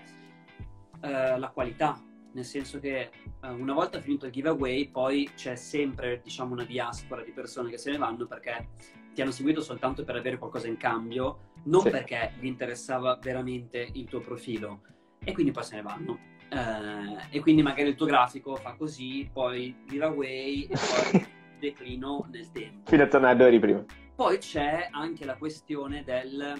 [1.01, 2.01] eh, la qualità,
[2.33, 7.23] nel senso che eh, una volta finito il giveaway poi c'è sempre diciamo una diaspora
[7.23, 8.69] di persone che se ne vanno perché
[9.13, 11.89] ti hanno seguito soltanto per avere qualcosa in cambio, non sì.
[11.89, 14.81] perché gli interessava veramente il tuo profilo
[15.23, 16.19] e quindi poi se ne vanno.
[16.49, 21.27] Eh, e quindi magari il tuo grafico fa così, poi giveaway e poi
[21.59, 22.89] declino nel tempo.
[22.89, 23.85] Fino a tornare due ore prima.
[24.15, 26.53] Poi c'è anche la questione del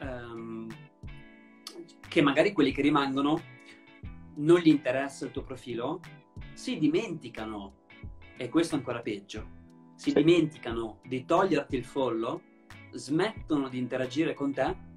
[0.00, 0.68] um,
[2.08, 3.40] che magari quelli che rimangono
[4.36, 6.00] non gli interessa il tuo profilo,
[6.52, 7.84] si dimenticano,
[8.36, 9.46] e questo è ancora peggio,
[9.94, 10.16] si sì.
[10.16, 12.40] dimenticano di toglierti il follow,
[12.96, 14.94] smettono di interagire con te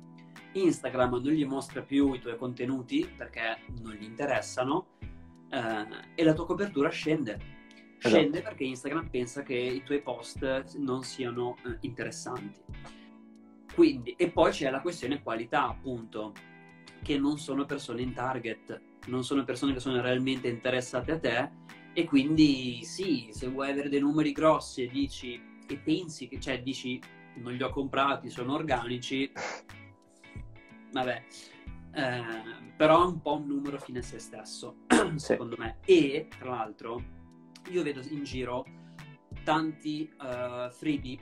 [0.53, 4.88] Instagram non gli mostra più i tuoi contenuti perché non gli interessano
[5.49, 5.85] eh,
[6.15, 7.57] e la tua copertura scende.
[7.99, 8.49] Scende esatto.
[8.49, 12.62] perché Instagram pensa che i tuoi post non siano eh, interessanti.
[13.73, 16.33] Quindi, e poi c'è la questione qualità, appunto.
[17.01, 21.49] che non sono persone in target, non sono persone che sono realmente interessate a te
[21.93, 26.62] e quindi sì, se vuoi avere dei numeri grossi e dici e pensi che cioè
[26.62, 26.99] dici
[27.35, 29.31] non li ho comprati, sono organici,
[30.91, 31.23] vabbè,
[31.93, 32.23] eh,
[32.75, 34.77] però è un po' un numero fine a se stesso,
[35.15, 35.77] secondo me.
[35.85, 37.01] E tra l'altro
[37.69, 38.65] io vedo in giro
[39.43, 41.19] tanti uh, freebie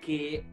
[0.00, 0.44] che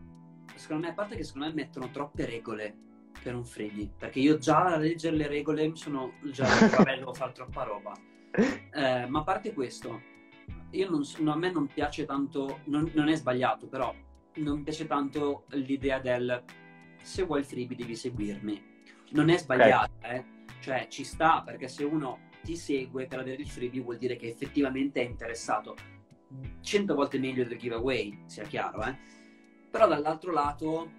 [0.55, 2.75] secondo me, a parte che secondo me mettono troppe regole
[3.21, 7.13] per un freebie, perché io già a leggere le regole mi sono già vabbè, devo
[7.13, 7.93] fare troppa roba.
[8.31, 10.01] Eh, ma a parte questo,
[10.71, 13.93] io non, a me non piace tanto, non, non, è sbagliato, però
[14.35, 16.43] non mi piace tanto l'idea del
[17.01, 18.67] se vuoi il freebie devi seguirmi.
[19.11, 20.17] Non è sbagliata, okay.
[20.17, 20.25] eh?
[20.59, 24.27] cioè ci sta perché se uno ti segue per avere il freebie vuol dire che
[24.27, 25.75] effettivamente è interessato.
[26.61, 28.95] Cento volte meglio del giveaway, sia chiaro, eh?
[29.71, 30.91] Però dall'altro lato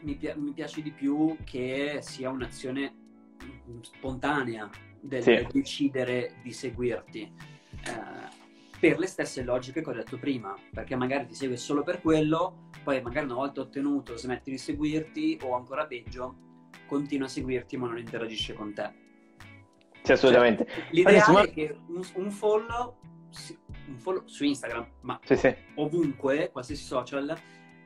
[0.00, 2.94] mi, pi- mi piace di più che sia un'azione
[3.82, 4.68] spontanea
[5.00, 5.46] del sì.
[5.52, 7.32] decidere di seguirti.
[7.86, 8.37] Eh,
[8.78, 12.68] per le stesse logiche che ho detto prima, perché magari ti segue solo per quello,
[12.84, 16.36] poi magari una volta ottenuto smetti di seguirti o ancora peggio,
[16.86, 19.06] continua a seguirti ma non interagisce con te.
[20.02, 20.66] Sì, assolutamente.
[20.66, 22.96] Cioè, l'ideale Adesso, è che un, un, follow,
[23.88, 25.54] un, follow, su Instagram, ma sì, sì.
[25.74, 27.36] ovunque, qualsiasi social,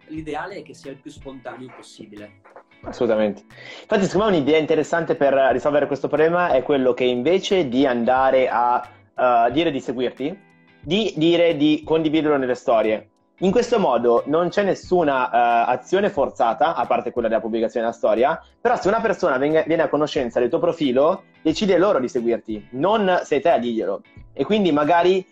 [0.06, 2.42] l'ideale è che sia il più spontaneo possibile.
[2.82, 3.44] Assolutamente.
[3.82, 8.48] Infatti, secondo me un'idea interessante per risolvere questo problema è quello che invece di andare
[8.48, 10.50] a uh, dire di seguirti,
[10.82, 13.08] di dire di condividerlo nelle storie.
[13.38, 17.96] In questo modo non c'è nessuna uh, azione forzata, a parte quella della pubblicazione della
[17.96, 22.08] storia, però se una persona viene, viene a conoscenza del tuo profilo, decide loro di
[22.08, 24.02] seguirti, non sei te a dirglielo.
[24.32, 25.26] E quindi magari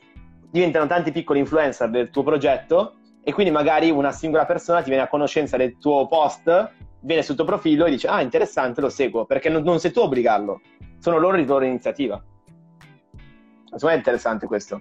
[0.51, 5.05] diventano tanti piccoli influencer del tuo progetto e quindi magari una singola persona ti viene
[5.05, 9.25] a conoscenza del tuo post, viene sul tuo profilo e dice ah interessante lo seguo,
[9.25, 10.61] perché non, non sei tu a obbligarlo,
[10.99, 12.21] sono loro di loro iniziativa.
[13.65, 14.81] Secondo me è interessante questo.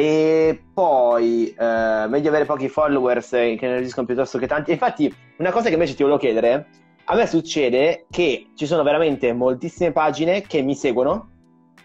[0.00, 4.70] E poi eh, meglio avere pochi followers che ne reagiscono piuttosto che tanti.
[4.70, 6.68] Infatti, una cosa che invece ti volevo chiedere,
[7.04, 11.28] a me succede che ci sono veramente moltissime pagine che mi seguono,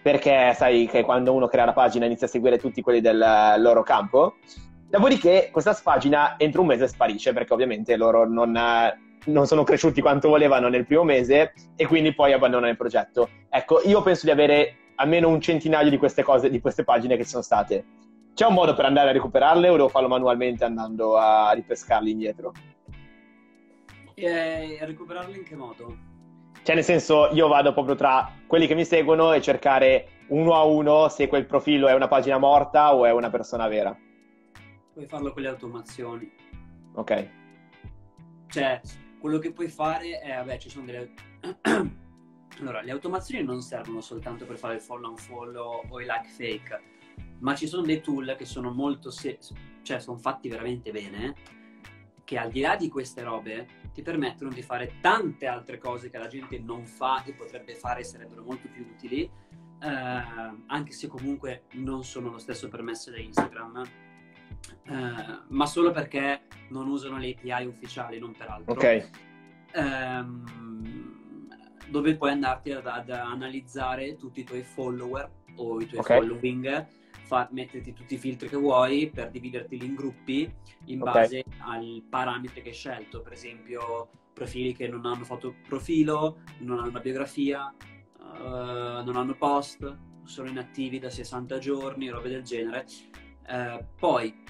[0.01, 3.17] perché sai che quando uno crea la pagina inizia a seguire tutti quelli del
[3.57, 4.35] loro campo.
[4.89, 8.57] Dopodiché questa pagina entro un mese sparisce, perché ovviamente loro non,
[9.25, 13.27] non sono cresciuti quanto volevano nel primo mese e quindi poi abbandonano il progetto.
[13.49, 17.23] Ecco, io penso di avere almeno un centinaio di queste cose, di queste pagine che
[17.23, 18.03] ci sono state.
[18.35, 22.51] C'è un modo per andare a recuperarle o devo farlo manualmente andando a ripescarle indietro?
[24.13, 25.95] E a recuperarle in che modo?
[26.61, 30.65] Cioè, nel senso, io vado proprio tra quelli che mi seguono e cercare uno a
[30.65, 33.97] uno se quel profilo è una pagina morta o è una persona vera.
[34.91, 36.29] Puoi farlo con le automazioni.
[36.95, 37.29] Ok.
[38.47, 38.81] Cioè,
[39.17, 41.13] quello che puoi fare è, vabbè, ci sono delle...
[42.59, 46.27] allora, le automazioni non servono soltanto per fare il follow on follow o i like
[46.27, 46.94] fake,
[47.39, 49.39] ma ci sono dei tool che sono molto, se-
[49.81, 51.35] cioè sono fatti veramente bene,
[52.23, 56.17] che al di là di queste robe ti permettono di fare tante altre cose che
[56.17, 61.07] la gente non fa e potrebbe fare e sarebbero molto più utili, eh, anche se
[61.07, 63.83] comunque non sono lo stesso permesso da Instagram.
[64.87, 68.73] Eh, ma solo perché non usano le API ufficiali, non per altro.
[68.73, 69.09] Ok.
[69.73, 70.43] Ehm,
[71.87, 76.19] dove puoi andarti ad, ad, analizzare tutti i tuoi follower o i tuoi okay.
[76.19, 76.87] following,
[77.25, 80.49] far, metterti tutti i filtri che vuoi per dividerti in gruppi
[80.85, 81.13] in okay.
[81.13, 83.21] base al parametro che hai scelto.
[83.21, 87.73] Per esempio, profili che non hanno fatto profilo, non hanno una biografia,
[88.19, 92.85] uh, non hanno post, sono inattivi da 60 giorni, robe del genere.
[93.47, 94.43] Uh, poi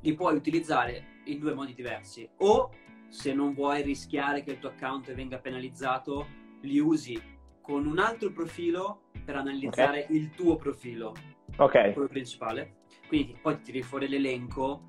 [0.00, 2.28] li puoi utilizzare in due modi diversi.
[2.38, 2.70] O
[3.08, 6.26] se non vuoi rischiare che il tuo account venga penalizzato,
[6.62, 7.20] li usi
[7.64, 10.16] con un altro profilo per analizzare okay.
[10.16, 11.14] il tuo profilo,
[11.56, 11.94] okay.
[11.94, 12.82] quello principale.
[13.08, 14.82] Quindi poi ti tiri fuori l'elenco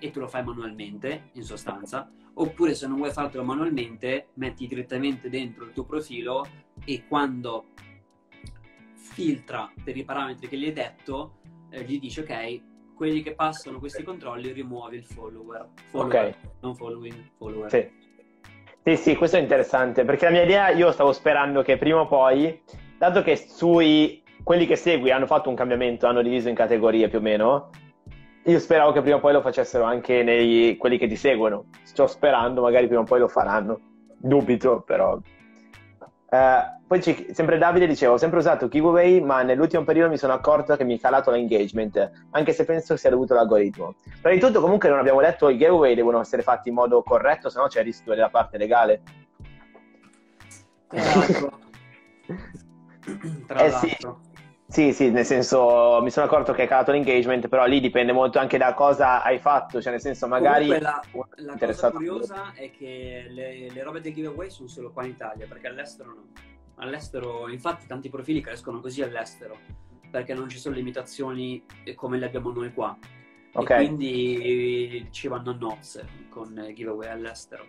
[0.00, 2.10] e tu lo fai manualmente, in sostanza.
[2.34, 6.44] Oppure se non vuoi fartelo manualmente, metti direttamente dentro il tuo profilo
[6.84, 7.66] e quando
[8.94, 11.38] filtra per i parametri che gli hai detto,
[11.70, 12.60] eh, gli dici ok,
[12.96, 15.68] quelli che passano questi controlli rimuovi il follower.
[15.90, 16.36] follower ok.
[16.60, 17.70] Non following, follower.
[17.70, 18.05] Sì.
[18.86, 22.06] Sì, sì, questo è interessante perché la mia idea, io stavo sperando che prima o
[22.06, 22.62] poi,
[22.96, 27.18] dato che sui quelli che segui hanno fatto un cambiamento, hanno diviso in categorie più
[27.18, 27.70] o meno,
[28.44, 31.64] io speravo che prima o poi lo facessero anche nei quelli che ti seguono.
[31.82, 33.80] Sto sperando, magari prima o poi lo faranno.
[34.16, 35.18] Dubito, però
[36.28, 40.76] Uh, poi sempre Davide diceva: Ho sempre usato giveaway, ma nell'ultimo periodo mi sono accorto
[40.76, 43.96] che mi è calato l'engagement, anche se penso sia dovuto all'algoritmo.
[44.20, 47.48] Prima di tutto, comunque, non abbiamo detto i giveaway devono essere fatti in modo corretto,
[47.50, 49.02] se no c'è il rischio della parte legale.
[50.86, 51.58] Tra l'altro.
[53.46, 54.20] Tra Eh l'altro.
[54.68, 58.38] Sì, sì, nel senso mi sono accorto che è calato l'engagement, però lì dipende molto
[58.40, 61.00] anche da cosa hai fatto, cioè nel senso magari Comunque la,
[61.36, 65.46] la cosa curiosa è che le, le robe del giveaway sono solo qua in Italia,
[65.48, 66.54] perché all'estero no.
[66.76, 69.56] All'estero, infatti, tanti profili crescono così all'estero,
[70.10, 72.96] perché non ci sono limitazioni come le abbiamo noi qua.
[73.54, 73.70] Ok.
[73.70, 77.64] E quindi ci vanno a nozze con giveaway all'estero.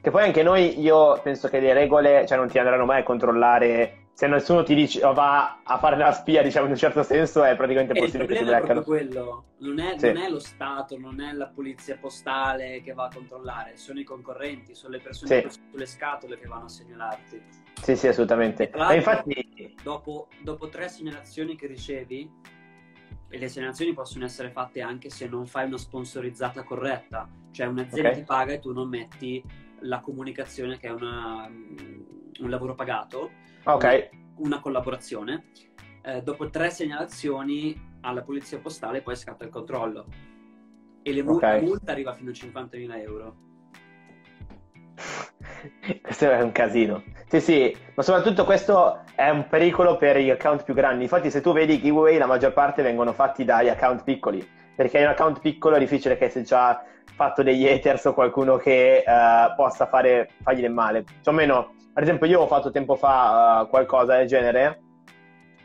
[0.00, 3.04] Che poi anche noi, io penso che le regole, cioè non ti andranno mai a
[3.04, 7.02] controllare, se nessuno ti dice o va a fare la spia, diciamo in un certo
[7.02, 9.10] senso, è praticamente E il possibile che ti problema è proprio beccano.
[9.14, 10.06] quello, non è, Sì.
[10.06, 14.04] non è lo Stato, non è la polizia postale che va a controllare, sono i
[14.04, 15.58] concorrenti, sono le persone Sì.
[15.70, 17.42] sulle scatole che vanno a segnalarti.
[17.82, 18.70] Sì, sì, assolutamente.
[18.74, 22.30] L'altro- infatti, Dopo, dopo tre segnalazioni che ricevi,
[23.28, 28.10] e le segnalazioni possono essere fatte anche se non fai una sponsorizzata corretta, cioè un'azienda
[28.10, 28.14] Ok.
[28.16, 29.42] ti paga e tu non metti
[29.80, 31.50] la comunicazione che è una-
[32.40, 33.30] un lavoro pagato,
[33.64, 35.44] ok, una collaborazione.
[36.04, 40.06] Eh, dopo tre segnalazioni alla polizia postale poi scatta il controllo
[41.02, 41.42] e le mu- Ok.
[41.42, 43.36] la multa arriva fino a 50.000 euro.
[46.02, 47.02] questo è un casino.
[47.28, 51.04] Sì, sì, ma soprattutto questo è un pericolo per gli account più grandi.
[51.04, 54.98] Infatti, se tu vedi i giveaway, la maggior parte vengono fatti dagli account piccoli, perché
[54.98, 58.98] in un account piccolo è difficile che sia già fatto degli haters o qualcuno che
[58.98, 61.02] eh, possa fare, fargli del male.
[61.02, 64.80] Più o meno, ad esempio, io ho fatto tempo fa eh, qualcosa del genere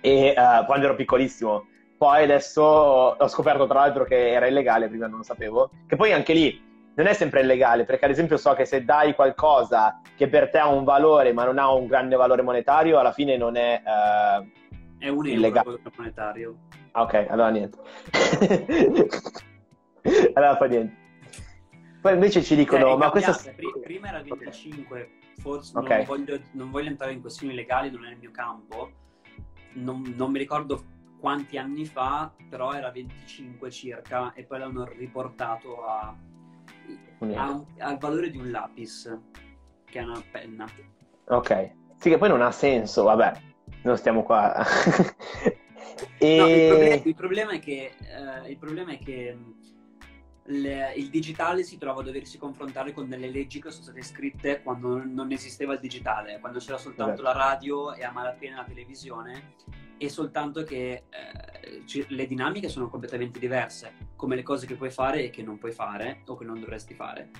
[0.02, 1.68] e eh, quando ero piccolissimo.
[1.98, 5.72] Poi adesso ho scoperto tra l'altro che era illegale, prima non lo sapevo.
[5.88, 6.64] Che poi anche lì
[6.96, 10.60] non è sempre illegale, perché ad esempio so che se dai qualcosa che per te
[10.60, 13.82] ha un valore ma non ha un grande valore monetario, alla fine non è...
[15.00, 15.70] È un euro Illegale.
[15.70, 16.56] il valore monetario.
[16.92, 17.78] Ah, ok, allora niente.
[20.34, 20.96] allora fa niente.
[22.02, 23.12] Poi invece ci dicono, è ma.
[23.12, 23.24] Pri-
[23.84, 25.90] Prima era 25, forse Ok.
[25.90, 28.92] non, voglio, non voglio entrare in questioni legali, non è il mio campo.
[29.74, 30.84] Non, non mi ricordo
[31.20, 36.16] quanti anni fa, però era 25 circa e poi l'hanno riportato a,
[37.34, 39.18] a al valore di un lapis,
[39.86, 40.66] che è una penna.
[41.26, 41.72] Ok.
[41.98, 43.34] Sì, che poi non ha senso, vabbè,
[43.84, 44.64] non stiamo qua.
[46.18, 46.36] e...
[46.36, 49.38] No, il, problema, il problema è che, eh, il, problema è che
[50.44, 54.62] le- il digitale si trova a doversi confrontare con delle leggi che sono state scritte
[54.62, 57.38] quando non- esisteva il digitale, quando c'era soltanto Esatto.
[57.38, 59.56] la radio e a malapena la televisione,
[59.98, 64.92] e soltanto che eh, ci- le dinamiche sono completamente diverse, come le cose che puoi
[64.92, 67.32] fare e che non puoi fare o che non dovresti fare.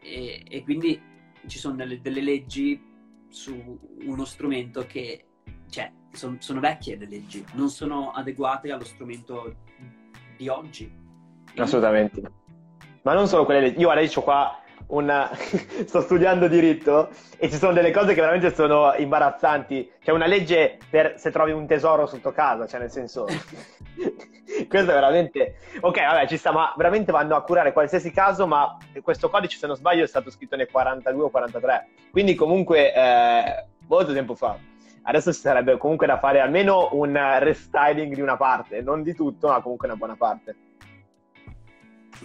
[0.00, 1.00] E, e quindi
[1.46, 2.80] ci sono delle, delle leggi
[3.28, 5.26] su uno strumento che,
[5.68, 9.54] cioè, son- sono vecchie le leggi, non sono adeguate allo strumento
[10.36, 10.92] di oggi.
[11.56, 12.22] Assolutamente.
[13.02, 13.80] Ma non solo quelle leggi.
[13.80, 15.30] Io adesso qua una...
[15.84, 19.92] sto studiando diritto e ci sono delle cose che veramente sono imbarazzanti.
[20.02, 23.26] C'è una legge per se trovi un tesoro sotto casa, cioè nel senso...
[24.68, 25.56] Questo è veramente...
[25.80, 29.66] Ok, vabbè, ci sta, ma veramente vanno a curare qualsiasi caso, ma questo codice, se
[29.66, 31.88] non sbaglio, è stato scritto nel 42 o 43.
[32.10, 34.56] Quindi comunque eh, molto tempo fa.
[35.06, 39.48] Adesso ci sarebbe comunque da fare almeno un restyling di una parte, non di tutto,
[39.48, 40.56] ma comunque una buona parte.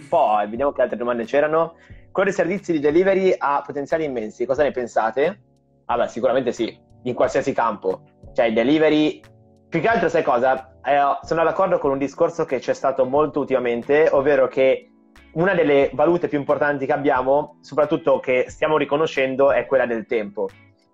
[0.08, 1.74] Poi vediamo che altre domande c'erano.
[2.10, 5.42] Con i servizi di delivery ha potenziali immensi, cosa ne pensate?
[5.84, 8.02] Vabbè, sicuramente sì, in qualsiasi campo.
[8.32, 9.20] Cioè, il delivery.
[9.68, 10.72] Più che altro, sai cosa?
[10.82, 14.90] Eh, sono d'accordo con un discorso che c'è stato molto ultimamente, ovvero che
[15.32, 20.48] una delle valute più importanti che abbiamo, soprattutto che stiamo riconoscendo, è quella del tempo.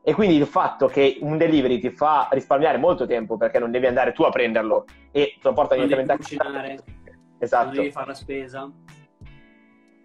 [0.09, 3.87] E quindi il fatto che un delivery ti fa risparmiare molto tempo perché non devi
[3.87, 7.71] andare tu a prenderlo e te lo porta Non direttamente a cucinare, non Esatto.
[7.71, 8.71] devi fare la spesa.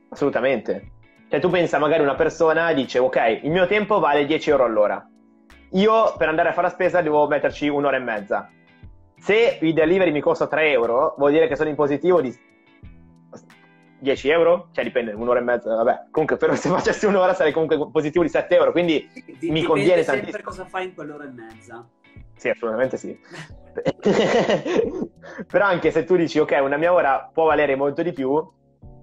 [0.10, 0.92] Assolutamente.
[1.30, 5.08] Cioè, tu pensa magari una persona dice, ok, il mio tempo vale 10 euro all'ora.
[5.74, 8.50] Io per andare a fare la spesa devo metterci un'ora e mezza.
[9.20, 12.36] Se il delivery mi costa 3 euro, vuol dire che sono in positivo di
[14.02, 14.70] 10 euro?
[14.72, 16.08] Cioè, dipende, un'ora e mezza, vabbè.
[16.10, 19.66] Comunque, però se facessi un'ora sarei comunque positivo di 7 euro, quindi Di- mi dipende
[19.66, 20.44] conviene sempre tantissimo.
[20.44, 21.88] cosa fai in quell'ora e mezza.
[22.36, 23.18] Sì, assolutamente sì.
[25.48, 28.32] Però anche se tu dici, ok, una mia ora può valere molto di più,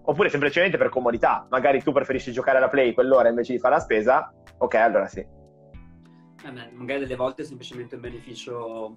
[0.03, 3.81] oppure semplicemente per comodità, magari tu preferisci giocare alla play quell'ora invece di fare la
[3.81, 5.21] spesa, ok, allora sì.
[5.21, 8.97] Eh beh, magari delle volte è semplicemente un beneficio,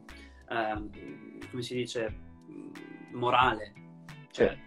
[0.49, 0.89] ehm,
[1.51, 2.11] come si dice,
[3.11, 3.73] morale.
[4.31, 4.57] Cioè,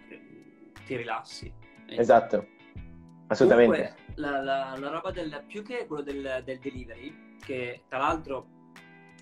[0.85, 1.51] ti rilassi.
[1.87, 2.47] E- Esatto,
[3.27, 3.93] assolutamente.
[3.95, 8.47] Comunque, la, la- la roba del più che quello del, del delivery, che tra l'altro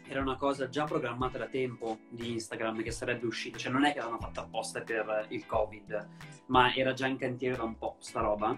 [0.06, 3.94] era una cosa già programmata da tempo di Instagram che sarebbe uscita, cioè non è
[3.94, 6.10] che l'hanno fatta apposta per il Covid,
[6.48, 8.56] ma era già in cantiere da un po' sta roba.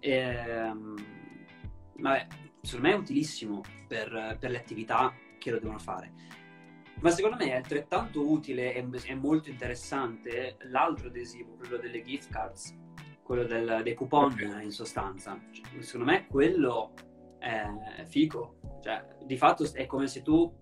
[0.00, 0.94] Ehm,
[1.96, 2.26] vabbè,
[2.62, 6.12] secondo me è utilissimo per, per le attività che lo devono fare.
[7.00, 12.30] Ma secondo me è altrettanto utile e è molto interessante l'altro adesivo, quello delle gift
[12.30, 12.76] cards,
[13.22, 15.38] quello del, dei coupon in sostanza.
[15.50, 16.92] Cioè, secondo me quello
[17.38, 17.64] è
[18.06, 18.80] figo.
[18.82, 20.52] Cioè, di fatto è come se tu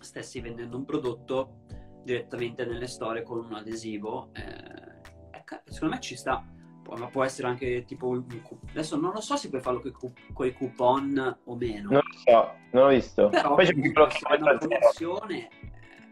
[0.00, 1.64] stessi vendendo un prodotto
[2.04, 4.30] direttamente nelle storie con un adesivo.
[4.32, 4.92] Eh,
[5.64, 6.44] secondo me ci sta
[6.96, 8.24] ma può essere anche tipo un
[8.68, 9.82] adesso non lo so se puoi farlo
[10.32, 14.58] con i coupon o meno non lo so non l'ho visto però poi c'è una
[14.58, 15.48] promozione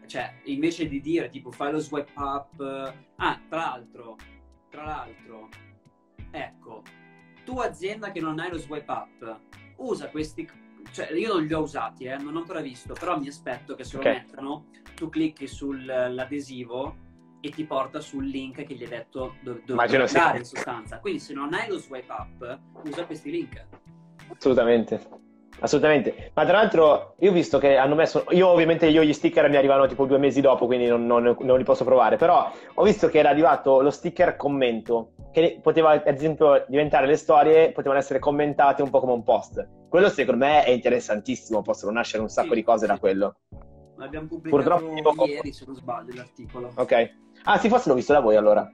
[0.05, 4.17] cioè invece di dire tipo fai lo swipe up ah tra l'altro
[4.69, 5.49] tra l'altro
[6.31, 6.81] ecco
[7.43, 9.39] tu azienda che non hai lo swipe up
[9.77, 10.49] usa questi
[10.91, 13.83] cioè io non li ho usati eh, non ho ancora visto però mi aspetto che
[13.83, 14.13] se okay.
[14.13, 17.11] lo mettano tu clicchi sull'adesivo
[17.45, 20.99] e ti porta sul link che gli hai detto dove, dove andare in sostanza.
[20.99, 23.65] Quindi se non hai lo swipe up, usa questi link.
[24.29, 25.22] Assolutamente.
[25.63, 29.49] Assolutamente, ma tra l'altro io ho visto che hanno messo, io ovviamente io gli sticker
[29.49, 32.83] mi arrivano tipo due mesi dopo, quindi non, non, non, li posso provare, però ho
[32.83, 37.97] visto che era arrivato lo sticker commento, che poteva ad esempio diventare le storie, potevano
[37.97, 39.65] essere commentate un po' come un post.
[39.87, 42.91] Quello secondo me è interessantissimo, possono nascere un sacco sì, di cose sì.
[42.91, 43.35] da quello.
[43.95, 46.71] L'abbiamo pubblicato Purtroppo, ieri, se non sbaglio, l'articolo.
[46.75, 47.11] Ok.
[47.43, 48.69] Ah, sì, forse l'ho visto da voi allora.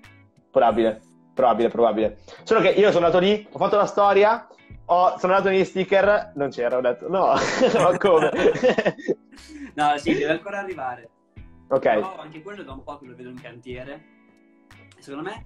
[0.49, 0.99] Probabile,
[1.35, 2.17] probabile, probabile.
[2.41, 4.47] Solo che io sono andato lì, ho fatto la storia,
[4.91, 7.33] ho, sono andato negli sticker, non c'era, ho detto no,
[7.77, 8.31] ma come?
[9.75, 11.09] no, sì, deve ancora arrivare.
[11.67, 11.81] Ok.
[11.81, 14.17] Però anche quello da un po' che lo vedo in cantiere.
[14.97, 15.45] Secondo me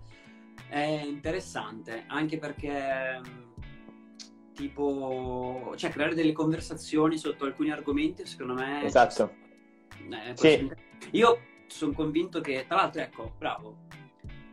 [0.69, 3.21] è interessante, anche perché
[4.53, 8.85] tipo, cioè creare delle conversazioni sotto alcuni argomenti, secondo me...
[8.85, 9.33] Esatto.
[10.09, 10.71] Eh, sì.
[11.11, 13.75] Io sono convinto che, tra l'altro, ecco, bravo,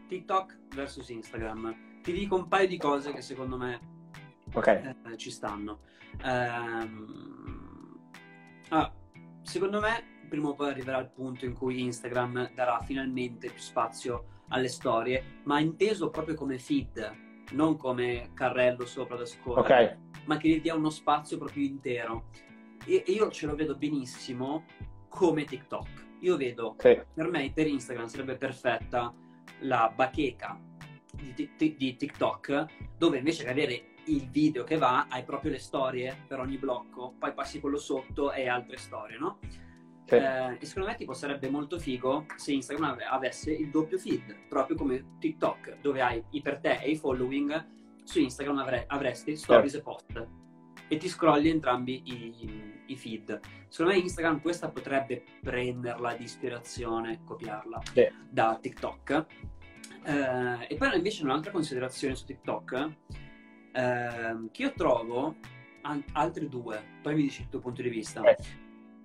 [0.09, 2.01] TikTok versus Instagram.
[2.03, 3.99] Ti dico un paio di cose che secondo me
[4.53, 4.95] okay.
[5.07, 5.81] eh, ci stanno.
[6.25, 7.99] Ehm...
[8.71, 8.93] Ah,
[9.43, 14.43] secondo me, prima o poi arriverà il punto in cui Instagram darà finalmente più spazio
[14.49, 17.17] alle storie, ma inteso proprio come feed,
[17.53, 19.97] non come carrello sopra da scorrere, okay.
[20.27, 22.27] ma che gli dia uno spazio proprio intero.
[22.87, 24.65] E, e io ce lo vedo benissimo
[25.09, 27.01] come TikTok io vedo, sì.
[27.15, 29.13] per me, per Instagram sarebbe perfetta
[29.61, 30.59] la bacheca
[31.13, 35.59] di, di, di, TikTok, dove invece che avere il video che va, hai proprio le
[35.59, 39.39] storie per ogni blocco, poi passi quello sotto e altre storie, no?
[40.07, 40.17] Sì.
[40.17, 44.77] Eh, e secondo me tipo sarebbe molto figo se Instagram avesse il doppio feed, proprio
[44.77, 47.67] come TikTok, dove hai i per te e i following,
[48.03, 49.79] su Instagram avre- avresti stories sì.
[49.79, 50.29] e post
[50.89, 53.39] e ti scrolli entrambi i, i, feed.
[53.69, 58.09] Secondo me Instagram questa potrebbe prenderla di ispirazione, copiarla sì.
[58.29, 59.27] da TikTok.
[60.03, 62.89] Eh, e poi invece un'altra considerazione su TikTok
[63.73, 65.37] eh, che io trovo
[65.83, 68.23] an- altre due, poi mi dici il tuo punto di vista.
[68.23, 68.37] Eh.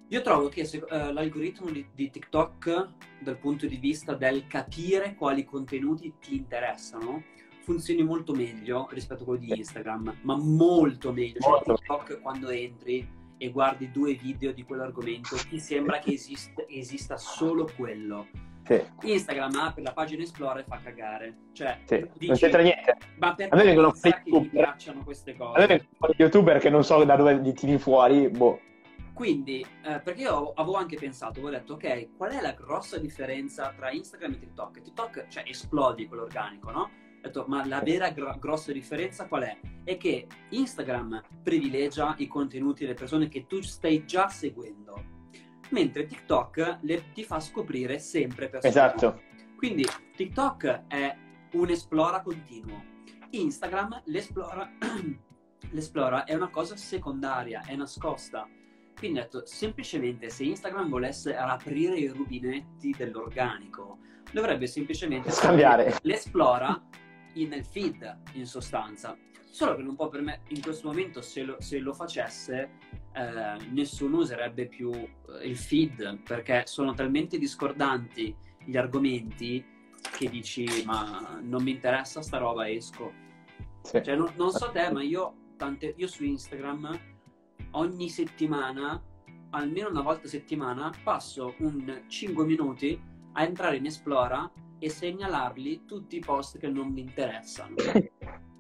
[0.09, 2.89] Io trovo che se, uh, l'algoritmo di, di, TikTok,
[3.21, 7.23] dal punto di vista del capire quali contenuti ti interessano,
[7.61, 11.39] funzioni molto meglio rispetto a quello di Instagram, ma molto meglio.
[11.39, 11.63] Cioè.
[11.63, 13.07] TikTok quando entri
[13.37, 18.27] e guardi due video di quell'argomento, ti sembra che esiste, esista solo quello.
[18.65, 18.81] Sì.
[19.11, 21.35] Instagram apre la pagina Esplora e fa cagare.
[21.53, 22.07] Cioè, sì.
[22.13, 22.97] dici, non c'entra niente.
[23.17, 23.93] Ma perché a me vengono
[24.25, 25.57] mi piacciono queste cose?
[25.57, 28.59] A me vengono youtuber che non so da dove li tiri fuori, boh.
[29.13, 33.73] Quindi, eh, perché io avevo anche pensato, avevo detto, ok, qual è la grossa differenza
[33.75, 34.81] tra Instagram e TikTok?
[34.81, 36.89] TikTok, cioè, esplodi quell'organico, no?
[37.25, 39.57] detto, ma la vera gr- grossa differenza qual è?
[39.83, 45.03] È che Instagram privilegia i contenuti delle persone che tu stai già seguendo,
[45.69, 48.71] mentre TikTok le, ti fa scoprire sempre persone.
[48.71, 49.21] Esatto.
[49.57, 49.85] Quindi
[50.15, 51.15] TikTok è
[51.53, 52.83] un esplora continuo.
[53.31, 54.69] Instagram l'esplora,
[55.71, 58.47] l'esplora è una cosa secondaria, è nascosta.
[58.95, 63.97] Quindi ho detto, semplicemente se Instagram volesse aprire i rubinetti dell'organico,
[64.31, 66.81] dovrebbe semplicemente scambiare l'esplora
[67.33, 69.17] nel feed in sostanza.
[69.55, 72.71] Solo che non può permettere, in questo momento se lo, se lo facesse
[73.13, 78.35] eh, nessuno userebbe più eh, il feed perché sono talmente discordanti
[78.65, 79.63] gli argomenti
[80.17, 83.13] che dici ma non mi interessa sta roba esco.
[83.81, 84.03] Sì.
[84.03, 86.99] Cioè, non, non, so te ma io, tante, io su Instagram
[87.71, 89.01] ogni settimana
[89.51, 93.01] almeno una volta a settimana passo un 5 minuti
[93.31, 97.75] a entrare in Esplora e segnalarli tutti i post che non mi interessano.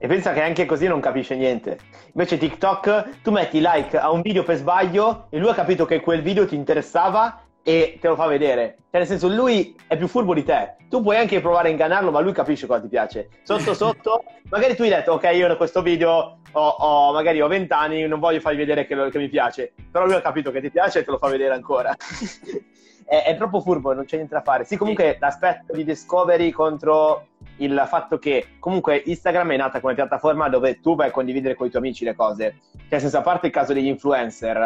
[0.00, 1.78] E pensa che anche così non capisce niente.
[2.12, 6.00] Invece TikTok, tu metti like a un video per sbaglio e lui ha capito che
[6.00, 8.76] quel video ti interessava e te lo fa vedere.
[8.90, 10.76] Cioè, nel senso, lui è più furbo di te.
[10.88, 13.28] Tu puoi anche provare a ingannarlo, ma lui capisce cosa ti piace.
[13.42, 17.48] Sotto sotto, magari tu hai detto, ok, io in questo video ho, ho magari ho
[17.48, 19.74] 20 anni, non voglio fargli vedere che, che, mi piace.
[19.90, 21.94] Però lui ha capito che ti piace e te lo fa vedere ancora.
[23.08, 24.64] è, è, troppo furbo, non c'è niente da fare.
[24.64, 30.50] Sì, comunque l'aspetto di discovery contro il fatto che comunque Instagram è nata come piattaforma
[30.50, 32.56] dove tu vai a condividere con i tuoi amici le cose.
[32.70, 34.56] Cioè, nel senso, a parte il caso degli influencer,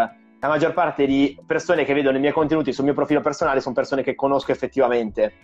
[0.40, 3.76] la maggior parte di persone che vedono i miei contenuti sul mio profilo personale sono
[3.76, 5.34] persone che conosco effettivamente.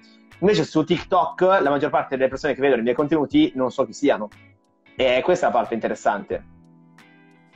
[0.41, 3.87] Invece su TikTok la maggior parte delle persone che vedono i miei contenuti non so
[3.87, 4.29] chi siano.
[4.97, 6.57] E questa è la parte interessante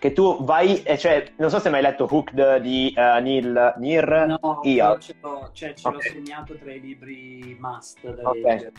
[0.03, 4.37] che tu vai, cioè, non so se hai mai letto Hooked di uh, Neil Nir
[4.41, 5.93] No, io ce l'ho, cioè, ce okay.
[5.93, 8.43] l'ho segnato tra i libri must da okay.
[8.43, 8.73] leggere.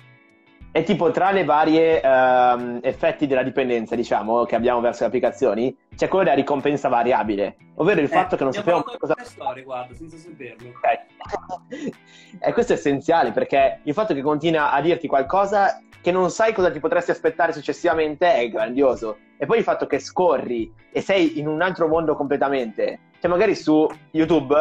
[0.74, 5.74] E tipo tra le varie uh, effetti della dipendenza, diciamo, che abbiamo verso le applicazioni,
[5.95, 9.15] c'è quello della ricompensa variabile, ovvero il eh, fatto che non sappiamo cosa...
[9.21, 10.74] storie, guarda, senza saperlo.
[10.76, 11.91] Okay.
[12.38, 16.51] e questo è essenziale, perché il fatto che continua a dirti qualcosa che non sai
[16.51, 19.19] cosa ti potresti aspettare successivamente è grandioso.
[19.43, 23.11] E poi il fatto che scorri e sei in un altro mondo completamente.
[23.19, 24.55] Cioè, magari su YouTube,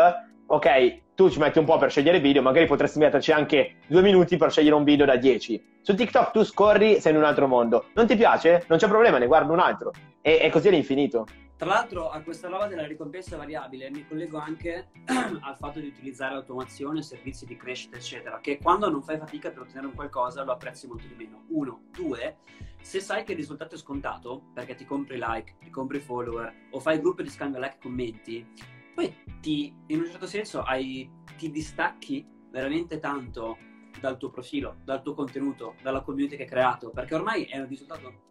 [0.45, 4.37] ok, tu ci metti un po' per scegliere video, magari potresti metterci anche due minuti
[4.37, 5.79] per scegliere un video da 10.
[5.83, 7.91] Su TikTok tu scorri, sei in un altro mondo.
[7.95, 8.65] Non ti piace?
[8.67, 9.93] Non c'è problema, ne guardo un altro.
[10.21, 11.27] E, e così all'infinito.
[11.63, 16.35] Tra l'altro a questa roba della ricompensa variabile mi collego anche al fatto di utilizzare
[16.35, 20.51] automazione, servizi di crescita, eccetera, che quando non fai fatica per ottenere un qualcosa lo
[20.51, 21.45] apprezzi molto di meno.
[21.51, 21.83] Uno.
[21.93, 22.39] Due,
[22.81, 26.81] se sai che il risultato è scontato, perché ti compri like, ti compri follower o
[26.81, 28.45] fai gruppo di scambio like commenti,
[28.93, 31.09] poi ti, in un certo senso hai,
[31.39, 33.57] ti distacchi veramente tanto
[34.01, 37.69] dal tuo profilo, dal tuo contenuto, dalla community che hai creato, perché ormai è un
[37.69, 38.31] risultato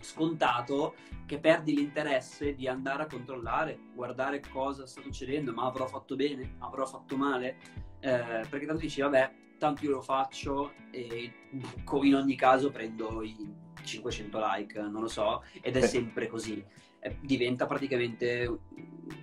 [0.00, 0.94] scontato
[1.26, 6.56] che perdi l'interesse di andare a controllare, guardare cosa sta succedendo, ma avrò fatto bene,
[6.58, 7.56] avrò fatto male,
[8.00, 13.36] eh, perché tanto dici vabbè, tanto io lo faccio e in ogni caso prendo i
[13.82, 16.64] 500 like, non lo so, ed è sempre così.
[16.98, 18.58] Eh, diventa praticamente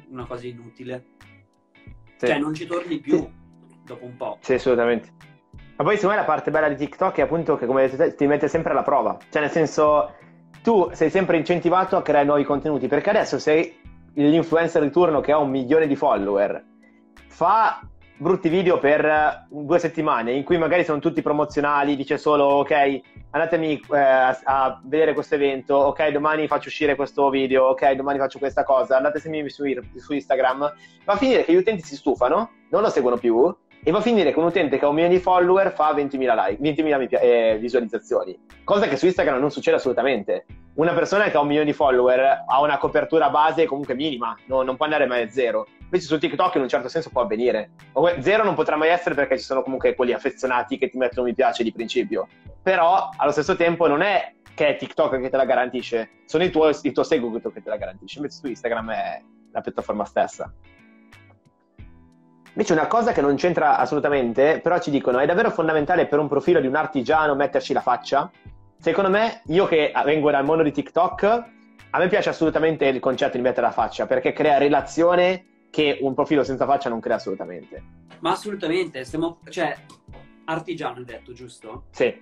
[0.10, 1.06] una cosa inutile.
[2.16, 2.28] Sì.
[2.28, 3.32] Cioè non ci torni più sì.
[3.84, 4.38] dopo un po'.
[4.42, 5.12] Sì, assolutamente.
[5.78, 8.28] Ma poi secondo me la parte bella di TikTok è appunto che come detto ti
[8.28, 9.18] mette sempre alla prova.
[9.30, 10.14] Cioè nel senso
[10.62, 13.78] tu sei sempre incentivato a creare nuovi contenuti perché adesso sei
[14.14, 16.64] l'influencer di turno che ha un milione di follower.
[17.28, 17.82] Fa
[18.18, 23.00] brutti video per due settimane in cui magari sono tutti promozionali dice solo ok
[23.30, 28.38] andatemi eh, a, vedere questo evento ok domani faccio uscire questo video ok domani faccio
[28.38, 29.64] questa cosa andate a seguirmi su,
[29.96, 30.60] su Instagram.
[31.06, 34.02] Va a finire che gli utenti si stufano non lo seguono più e va a
[34.02, 37.58] finire che un utente che ha un milione di follower fa 20.000, like, 20.000 eh,
[37.60, 40.46] visualizzazioni, cosa che su Instagram non succede assolutamente.
[40.76, 44.62] Una persona che ha un milione di follower ha una copertura base comunque minima, no,
[44.62, 45.68] non può andare mai a zero.
[45.82, 47.72] Invece su TikTok in un certo senso può avvenire.
[48.20, 51.34] Zero non potrà mai essere perché ci sono comunque quelli affezionati che ti mettono mi
[51.34, 52.28] piace di principio.
[52.62, 56.50] Però allo stesso tempo non è che è TikTok che te la garantisce, sono i
[56.50, 58.18] tuoi, il tuo seguito che te la garantisce.
[58.18, 59.22] Invece su Instagram è
[59.52, 60.54] la piattaforma stessa.
[62.60, 66.28] Invece una cosa che non c'entra assolutamente, però ci dicono, è davvero fondamentale per un
[66.28, 68.30] profilo di un artigiano metterci la faccia?
[68.78, 73.38] Secondo me, io che vengo dal mondo di TikTok, a me piace assolutamente il concetto
[73.38, 77.82] di mettere la faccia, perché crea relazione che un profilo senza faccia non crea assolutamente.
[78.20, 79.74] Ma assolutamente, stiamo, cioè,
[80.44, 81.86] artigiano hai detto, giusto?
[81.92, 82.14] Sì.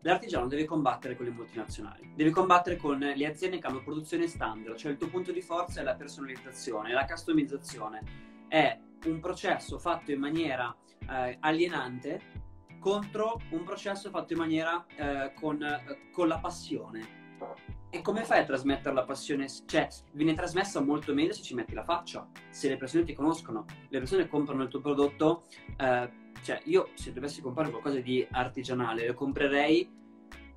[0.00, 4.76] L'artigiano deve combattere con le multinazionali, deve combattere con le aziende che hanno produzione standard,
[4.76, 8.02] cioè il tuo punto di forza è la personalizzazione, la customizzazione,
[8.48, 10.74] è un processo fatto in maniera
[11.08, 12.44] eh, alienante
[12.80, 17.24] contro un processo fatto in maniera eh, con, eh, con, la passione.
[17.90, 19.48] E come fai a trasmettere la passione?
[19.48, 23.64] Cioè, viene trasmessa molto meglio se ci metti la faccia, se le persone ti conoscono,
[23.88, 25.44] le persone comprano il tuo prodotto.
[25.76, 29.92] Eh, cioè, io se dovessi comprare qualcosa di artigianale, lo comprerei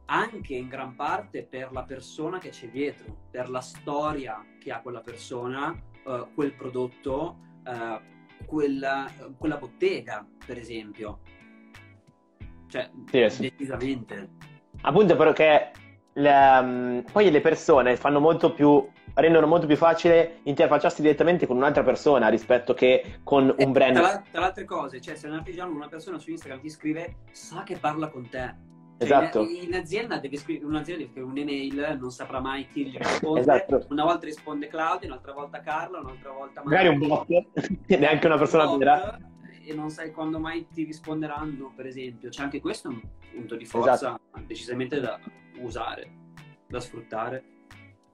[0.06, 4.82] anche in gran parte per la persona che c'è dietro, per la storia che ha
[4.82, 5.76] quella persona,
[6.06, 11.20] eh, quel prodotto eh, quella, quella bottega, per esempio.
[12.68, 13.42] Cioè, sì, sì.
[13.42, 14.30] decisamente.
[14.82, 15.72] Appunto perché
[16.14, 21.58] le, um, poi le persone fanno molto più rendono molto più facile interfacciarsi direttamente con
[21.58, 23.96] un'altra persona rispetto che con un brand.
[23.96, 27.16] Tra, tra, le altre cose, cioè se un artigiano, una persona su Instagram ti scrive,
[27.32, 28.56] sa che parla con te.
[29.00, 29.42] Cioè, esatto.
[29.44, 33.40] In, in, azienda devi scrivere un'azienda deve scrivere un'email, non saprà mai chi gli risponde.
[33.40, 33.86] Esatto.
[33.90, 38.38] Una volta risponde Claudia, un'altra volta Carla, un'altra volta magari, magari un bot, neanche una
[38.38, 39.18] persona vera.
[39.64, 42.30] E non sai quando mai ti risponderanno, per esempio.
[42.30, 44.20] C'è anche questo un punto di forza esatto.
[44.46, 45.18] decisamente da
[45.60, 46.12] usare,
[46.68, 47.44] da sfruttare.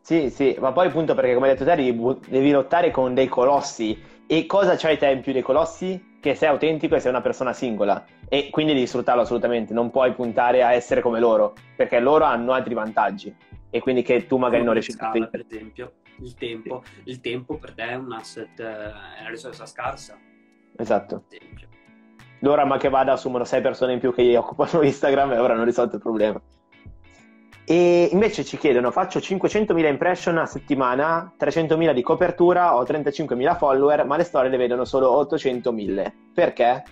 [0.02, 3.28] Sì, sì, ma poi appunto perché come hai detto te devi, devi lottare con dei
[3.28, 4.00] colossi.
[4.28, 6.15] E cosa c'hai te in più dei colossi?
[6.26, 10.12] Che sei autentico e sei una persona singola e quindi devi sfruttarlo assolutamente, non puoi
[10.14, 13.36] puntare a essere come loro, perché loro hanno altri vantaggi
[13.70, 15.12] e quindi che tu magari non riesci a...
[15.12, 20.18] Per esempio, il tempo, il tempo per te è un asset, è una risorsa scarsa.
[20.76, 21.26] Esatto.
[22.40, 25.64] Loro, ma che vada, assumono sei persone in più che occupano Instagram e ora hanno
[25.64, 26.42] risolto il problema.
[27.68, 34.06] E invece ci chiedono, faccio 500.000 impression a settimana, 300.000 di copertura, ho 35.000 follower,
[34.06, 36.14] ma le storie le vedono solo 800.000.
[36.32, 36.84] Perché?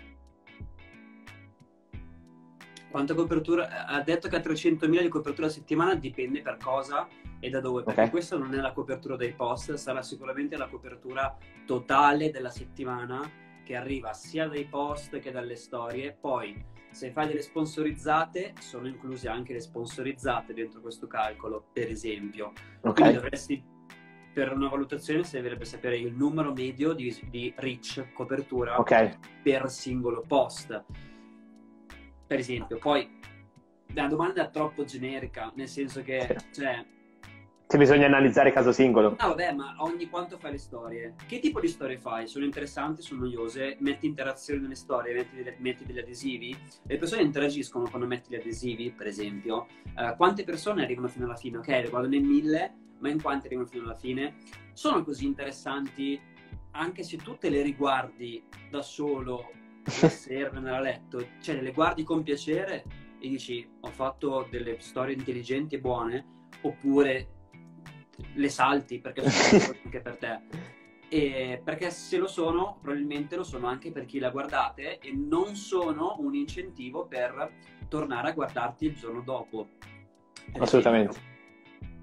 [2.90, 3.86] Quanta copertura?
[3.86, 7.08] Ha detto che ha 300.000 di copertura a settimana, dipende per cosa
[7.40, 8.12] e da dove, perché okay.
[8.12, 11.36] questa non è la copertura dei post, sarà sicuramente la copertura
[11.68, 13.22] totale della settimana
[13.64, 16.18] che arriva sia dai post che dalle storie.
[16.20, 16.64] Poi
[16.94, 22.54] se fai delle sponsorizzate, sono incluse anche le sponsorizzate dentro questo calcolo, per esempio.
[22.82, 22.94] Okay.
[22.94, 23.64] Quindi dovresti,
[24.34, 29.18] per una valutazione, si dovrebbe sapere il numero medio di, di reach, copertura, okay.
[29.42, 30.84] per singolo post.
[32.26, 33.20] Per esempio, poi
[33.94, 36.86] la domanda è troppo generica, nel senso che, cioè,
[37.74, 39.16] se bisogna analizzare caso singolo.
[39.18, 41.16] Ah, vabbè, ma ogni quanto fai le storie?
[41.26, 42.28] Che tipo di storie fai?
[42.28, 43.78] Sono interessanti, sono noiose?
[43.80, 46.56] Metti interazioni nelle storie, metti, delle, metti degli adesivi?
[46.84, 49.66] Le persone interagiscono quando metti gli adesivi, per esempio.
[49.96, 51.58] Uh, quante persone arrivano fino alla fine?
[51.58, 54.36] Ok, le guardano in mille, ma in quante arrivano fino alla fine?
[54.74, 56.22] Sono così interessanti
[56.74, 59.50] anche se tu te le riguardi da solo
[60.00, 62.84] la sera nella letto, cioè le guardi con piacere
[63.20, 66.26] e dici ho fatto delle storie intelligenti e buone,
[66.62, 67.30] oppure
[68.34, 70.40] le salti perché sono anche per te.
[71.10, 75.56] E perché se lo sono, probabilmente lo sono anche per chi la guardate e non
[75.56, 77.52] sono un incentivo per
[77.88, 79.68] tornare a guardarti il giorno dopo.
[80.58, 81.32] Assolutamente.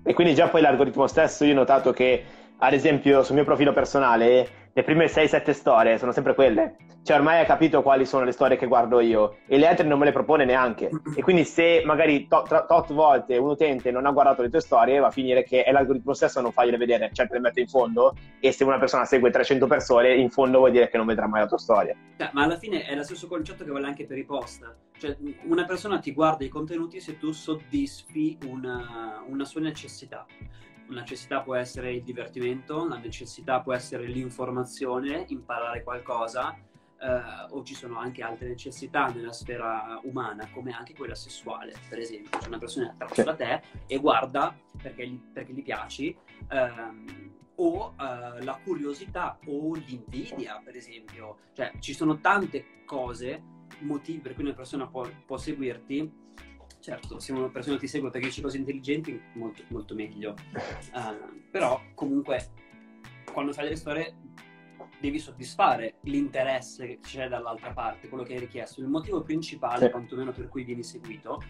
[0.02, 2.24] E quindi già poi l'algoritmo stesso, io ho notato che,
[2.58, 6.76] ad esempio, sul mio profilo personale, le prime 6-7 storie sono sempre quelle.
[7.02, 9.98] Cioè, ormai hai capito quali sono le storie che guardo io e le altre non
[9.98, 10.90] me le propone neanche.
[11.16, 14.98] E quindi, se magari tot, tot volte un utente non ha guardato le tue storie,
[15.00, 17.60] va a finire che è l'algoritmo stesso a non fargliele vedere, cioè te le mette
[17.60, 18.14] in fondo.
[18.38, 21.40] E se una persona segue 300 persone, in fondo vuol dire che non vedrà mai
[21.40, 21.96] la tua storia.
[22.16, 24.72] Cioè, ma alla fine è lo stesso concetto che vale anche per i post.
[24.98, 30.26] Cioè, una persona ti guarda i contenuti se tu soddisfi una, una sua necessità
[30.94, 36.56] necessità può essere il divertimento, la necessità può essere l'informazione, imparare qualcosa,
[37.00, 41.98] eh, o ci sono anche altre necessità nella sfera umana, come anche quella sessuale, per
[41.98, 42.38] esempio.
[42.38, 46.16] C'è una persona attratta da te e guarda perché gli, perché gli piaci,
[46.48, 51.38] ehm, o eh, la curiosità o l'invidia, per esempio.
[51.52, 53.42] Cioè, ci sono tante cose,
[53.80, 56.28] motivi per cui una persona può, può seguirti
[56.80, 60.34] certo, se una persona ti segue perché dici cose intelligenti, molto, molto meglio.
[60.92, 62.50] Uh, però comunque,
[63.32, 64.14] quando fai delle storie,
[65.00, 68.80] devi soddisfare l'interesse che c'è dall'altra parte, quello che hai richiesto.
[68.80, 69.90] Il motivo principale, sì.
[69.90, 71.42] quantomeno per cui vieni seguito,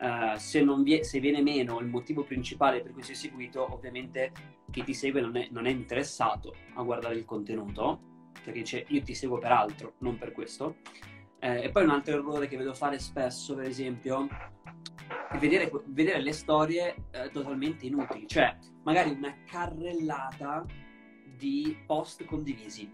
[0.00, 4.32] uh, se, vie- se, viene meno il motivo principale per cui sei seguito, ovviamente
[4.70, 8.00] chi ti segue non è, non è interessato a guardare il contenuto,
[8.32, 10.76] perché dice io ti seguo per altro, non per questo.
[11.40, 14.26] Eh, e poi un altro errore che vedo fare spesso, per esempio,
[15.38, 20.64] vedere, vedere le storie eh, totalmente inutili, cioè magari una carrellata
[21.36, 22.92] di post condivisi.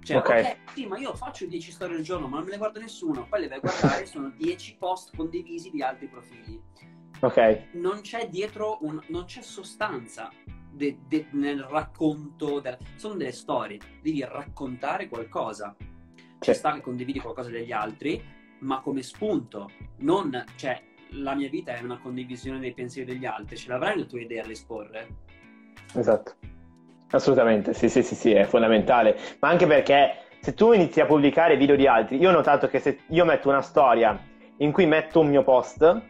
[0.00, 2.58] Cioè, ok, okay sì, ma io faccio 10 storie al giorno, ma non me le
[2.58, 3.26] guarda nessuno.
[3.26, 6.60] Poi le vai a guardare, sono 10 post condivisi di altri profili.
[7.20, 7.68] Ok.
[7.72, 10.30] Non c'è dietro, un, non c'è sostanza
[10.70, 12.60] de, de, nel racconto.
[12.60, 15.74] De, sono delle storie, devi raccontare qualcosa
[16.44, 18.22] ci sta che condividi qualcosa degli altri,
[18.60, 20.78] ma come spunto, non, cioè,
[21.14, 24.40] la mia vita è una condivisione dei pensieri degli altri, ce l'avrai le tue idee
[24.40, 25.06] a esporre?
[25.94, 26.34] Esatto,
[27.10, 31.56] assolutamente, sì, sì, sì, sì, è fondamentale, ma anche perché se tu inizi a pubblicare
[31.56, 34.18] video di altri, io ho notato che se io metto una storia
[34.58, 36.02] in cui metto un mio post,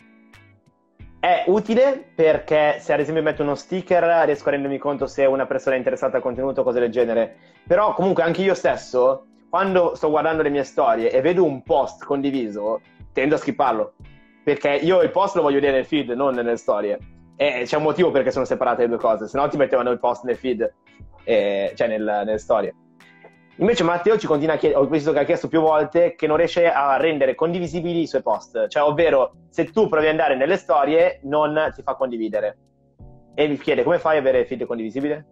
[1.21, 5.47] è utile perché se ad esempio metto uno sticker riesco a rendermi conto se una
[5.47, 7.37] persona è interessata al contenuto o cose del genere,
[7.67, 12.05] però comunque anche io stesso quando sto guardando le mie storie e vedo un post
[12.05, 12.81] condiviso,
[13.13, 13.95] tendo a skipparlo.
[14.45, 16.99] Perché io il post lo voglio vedere nel feed, non nelle storie.
[17.37, 19.99] E c'è un motivo perché sono separate le due cose, se no ti mettevano il
[19.99, 20.73] post nel feed,
[21.25, 22.75] eh, cioè nel, nelle storie.
[23.57, 26.37] Invece Matteo ci continua a chiedere, ho visto che ha chiesto più volte, che non
[26.37, 28.69] riesce a rendere condivisibili i suoi post.
[28.69, 32.59] Cioè, ovvero, se tu provi ad andare nelle storie, non ti fa condividere.
[33.35, 35.27] E mi chiede, come fai ad avere feed condivisibile?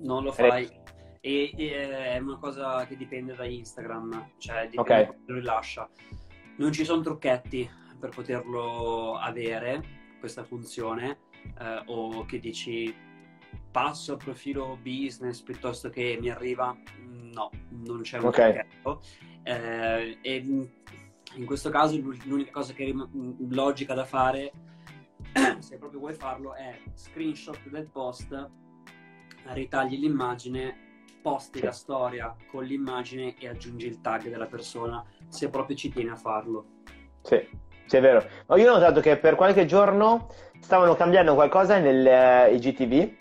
[0.00, 0.82] Non lo fai
[1.26, 5.04] e, e, è una cosa che dipende da Instagram, cioè dipende okay.
[5.06, 5.88] da lo rilascia.
[6.56, 9.82] Non ci sono trucchetti per poterlo avere,
[10.20, 11.18] questa funzione,
[11.58, 12.94] eh, o che dici
[13.70, 16.76] passo al profilo business piuttosto che mi arriva,
[17.32, 18.36] no, non c'è un Ok.
[18.36, 19.02] pacchetto.
[19.42, 20.36] Eh, e
[21.34, 24.52] in questo caso l'unica cosa che rim- logica da fare,
[25.58, 28.50] se proprio vuoi farlo, è screenshot del post,
[29.46, 30.93] ritagli l'immagine,
[31.24, 36.10] posti la storia con l'immagine e aggiungi il tag della persona, se proprio ci tieni
[36.10, 36.66] a farlo.
[37.22, 37.48] Sì,
[37.86, 38.22] sì, è vero.
[38.46, 40.28] Ma io ho notato che per qualche giorno
[40.60, 43.12] stavano cambiando qualcosa nel eh, IGTV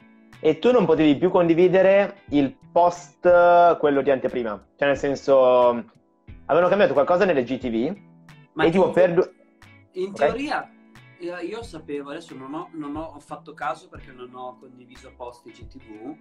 [0.41, 4.61] e tu non potevi più condividere il post, eh, quello di anteprima.
[4.75, 5.69] Cioè, nel senso,
[6.47, 7.97] avevano cambiato qualcosa nelle GTV
[8.51, 9.33] Ma e tipo in- per...
[9.93, 10.15] In Ok.
[10.15, 10.69] teoria
[11.19, 15.47] eh, io sapevo, adesso non ho, non ho fatto caso perché non ho condiviso post
[15.49, 16.17] GTV,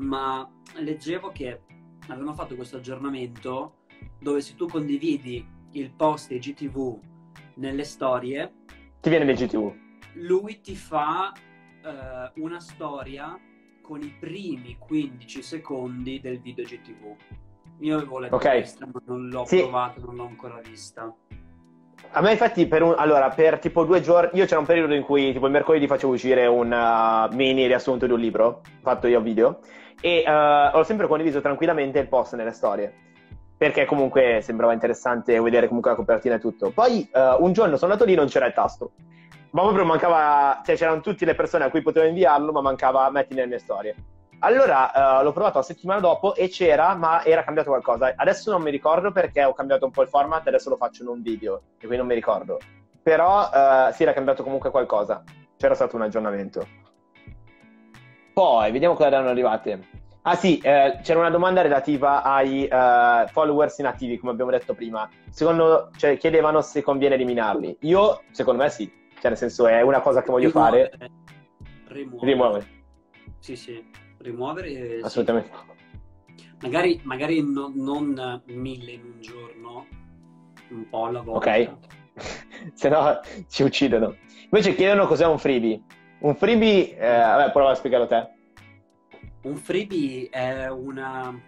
[0.00, 1.60] ma leggevo che
[2.08, 3.76] avevano fatto questo aggiornamento
[4.18, 6.98] dove se tu condividi il post GTV
[7.56, 8.52] nelle storie,
[9.00, 9.72] Ti viene l'IGTV.
[10.14, 13.38] lui ti fa eh, una storia
[13.82, 17.16] con i primi 15 secondi del video GTV.
[17.80, 18.42] Io avevo letto Ok.
[18.42, 19.58] questa, ma non l'ho Sì.
[19.58, 21.14] provato, non l'ho ancora vista.
[22.12, 25.02] A me infatti per un, allora, per tipo due giorni, io c'era un periodo in
[25.02, 29.18] cui tipo il mercoledì facevo uscire un uh, mini riassunto di un libro, fatto io
[29.18, 29.60] a video,
[30.00, 32.92] e uh, ho sempre condiviso tranquillamente il post nelle storie,
[33.56, 36.70] perché comunque sembrava interessante vedere comunque la copertina e tutto.
[36.70, 38.90] Poi uh, un giorno sono andato lì non c'era il tasto,
[39.50, 43.34] ma proprio mancava, cioè c'erano tutte le persone a cui potevo inviarlo, ma mancava metti
[43.34, 43.94] nelle mie storie.
[44.40, 48.12] Allora uh, l'ho provato la settimana dopo e c'era, ma era cambiato qualcosa.
[48.16, 51.08] Adesso non mi ricordo perché ho cambiato un po' il format, adesso lo faccio in
[51.08, 52.58] un video, e quindi non mi ricordo.
[53.02, 55.22] Però uh, sì, era cambiato comunque qualcosa.
[55.56, 56.66] C'era stato un aggiornamento.
[58.32, 59.88] Poi, vediamo cosa erano arrivate.
[60.22, 65.08] Ah sì, eh, c'era una domanda relativa ai uh, followers inattivi, come abbiamo detto prima.
[65.30, 67.78] Secondo, cioè, chiedevano se conviene eliminarli.
[67.80, 68.90] Io, secondo me sì.
[69.14, 70.90] Cioè, nel senso, è una cosa che voglio Rimuovere.
[70.90, 71.10] fare.
[71.88, 72.26] Rimuovere.
[72.26, 72.66] Rimuovere.
[73.38, 73.90] Sì, sì,
[74.20, 74.68] rimuovere.
[74.70, 75.04] eh, sì.
[75.04, 75.50] Assolutamente.
[76.62, 79.86] Magari, magari no- non mille in un giorno,
[80.70, 81.50] un po' alla volta.
[81.50, 81.76] Ok.
[82.74, 84.16] Se no ci uccidono.
[84.44, 85.82] Invece chiedono cos'è un freebie.
[86.20, 88.28] Un freebie, eh, vabbè, prova a spiegarlo te.
[89.42, 91.40] Un freebie è una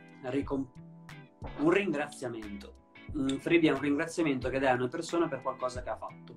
[1.58, 2.74] un ringraziamento.
[3.14, 6.36] Un freebie è un ringraziamento che dai a una persona per qualcosa che ha fatto.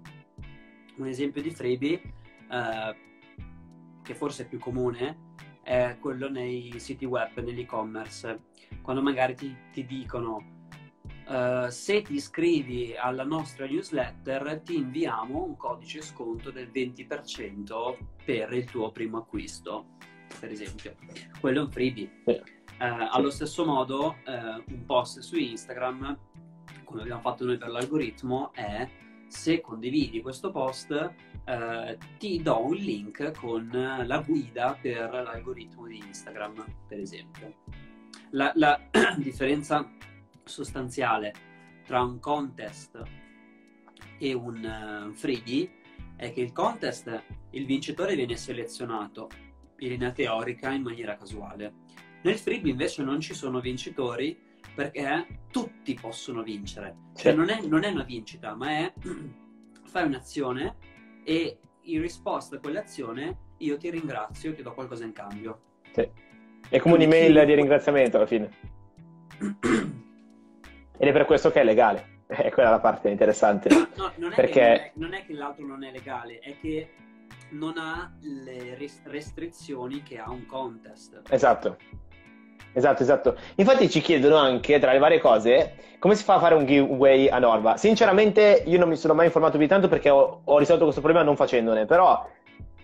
[0.97, 2.01] Un esempio di freebie,
[2.51, 2.95] eh,
[4.03, 5.24] che forse è più comune,
[5.65, 8.39] è quello nei siti web, nell'e-commerce.
[8.83, 10.53] Quando magari ti, ti dicono
[11.27, 18.53] eh, se ti iscrivi alla nostra newsletter ti inviamo un codice sconto del 20% per
[18.53, 19.97] il tuo primo acquisto,
[20.39, 20.95] per esempio.
[21.39, 22.11] Quello è un freebie.
[22.25, 22.43] Eh,
[22.77, 26.15] allo stesso modo, eh, un post su Instagram,
[26.83, 28.87] come abbiamo fatto noi per l'algoritmo, è
[29.27, 31.13] se condividi questo post
[31.45, 37.53] eh, ti do un link con la guida per l'algoritmo di Instagram, per esempio.
[38.31, 38.79] La, la
[39.17, 39.87] differenza
[40.43, 41.33] sostanziale
[41.85, 43.01] tra un contest
[44.17, 45.71] e un uh, freebie
[46.15, 49.29] è che il contest, il vincitore viene selezionato
[49.79, 51.73] in linea teorica in maniera casuale.
[52.23, 54.37] Nel freebie invece non ci sono vincitori
[54.73, 56.95] perché tutti possono vincere.
[57.15, 58.93] Cioè non è, non è una vincita, ma è
[59.85, 60.93] fai un'azione
[61.25, 65.59] e in risposta a quell'azione io ti ringrazio e ti do qualcosa in cambio.
[65.91, 66.07] Sì.
[66.69, 68.49] È come un'email di ringraziamento alla fine.
[70.97, 72.13] Ed è per questo che è legale.
[72.27, 73.69] È quella la parte interessante.
[73.69, 76.57] No, non è, Perché- che, non, è, non è che l'altro non è legale, è
[76.59, 76.89] che
[77.51, 81.21] non ha le res- restrizioni che ha un contest.
[81.29, 81.77] Esatto.
[82.75, 83.37] Esatto, esatto.
[83.55, 87.29] Infatti ci chiedono anche, tra le varie cose, come si fa a fare un giveaway
[87.29, 87.77] a Norva.
[87.77, 90.99] Sinceramente io non mi sono mai informato più di tanto perché ho, ho risolto questo
[90.99, 92.29] problema non facendone, però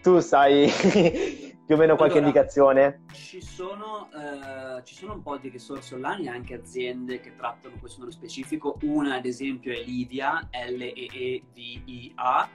[0.01, 0.71] tu sai
[1.65, 3.01] più o meno qualche Allora, indicazione?
[3.11, 7.75] Ci sono, eh, ci sono un po' di risorse online e anche aziende che trattano
[7.77, 8.77] questo nello specifico.
[8.83, 10.39] Una, ad esempio, è Livia,
[10.69, 12.49] L-E-E-V-I-A,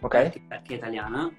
[0.00, 0.30] Ok?
[0.30, 1.32] che, che è italiana.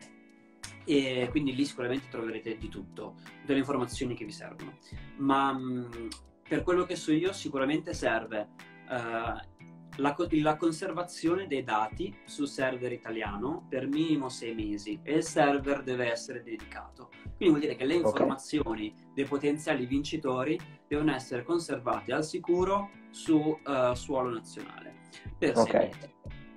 [0.86, 3.16] E quindi lì sicuramente troverete di tutto,
[3.46, 4.78] delle informazioni che vi servono.
[5.18, 6.08] Ma mh,
[6.48, 8.50] per quello che so io, sicuramente serve
[8.90, 9.54] eh,
[9.98, 15.84] la, la conservazione dei dati sul server italiano per minimo sei mesi e il server
[15.84, 17.10] deve essere dedicato.
[17.36, 23.58] Quindi vuol dire che le informazioni dei potenziali vincitori devono essere conservate al sicuro su
[23.66, 24.94] eh, suolo nazionale
[25.38, 25.74] per sei Ok.
[25.74, 26.14] mesi.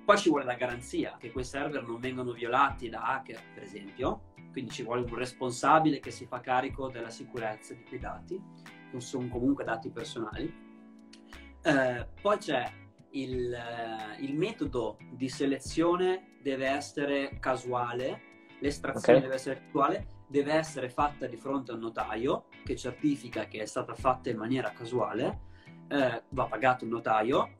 [0.09, 4.31] Poi ci vuole la garanzia che quei server non vengano violati da hacker, per esempio,
[4.51, 8.41] quindi ci vuole un responsabile che si fa carico della sicurezza di quei dati,
[8.91, 10.51] non sono comunque dati personali.
[11.61, 12.71] Eh, poi c'è
[13.11, 18.21] il, eh, il metodo di selezione deve essere casuale,
[18.61, 19.23] l'estrazione Ok.
[19.25, 23.65] deve essere casuale deve essere fatta di fronte a un notaio che certifica che è
[23.65, 25.41] stata fatta in maniera casuale,
[25.87, 27.58] eh, va pagato il notaio,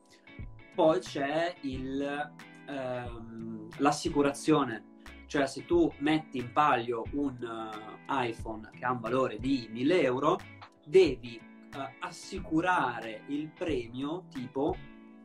[0.80, 2.32] poi c'è il,
[2.70, 9.40] ehm, l'assicurazione, cioè se tu metti in palio un uh, iPhone che ha un valore
[9.40, 10.40] di 1000 euro,
[10.86, 11.38] devi
[11.76, 14.74] uh, assicurare il premio tipo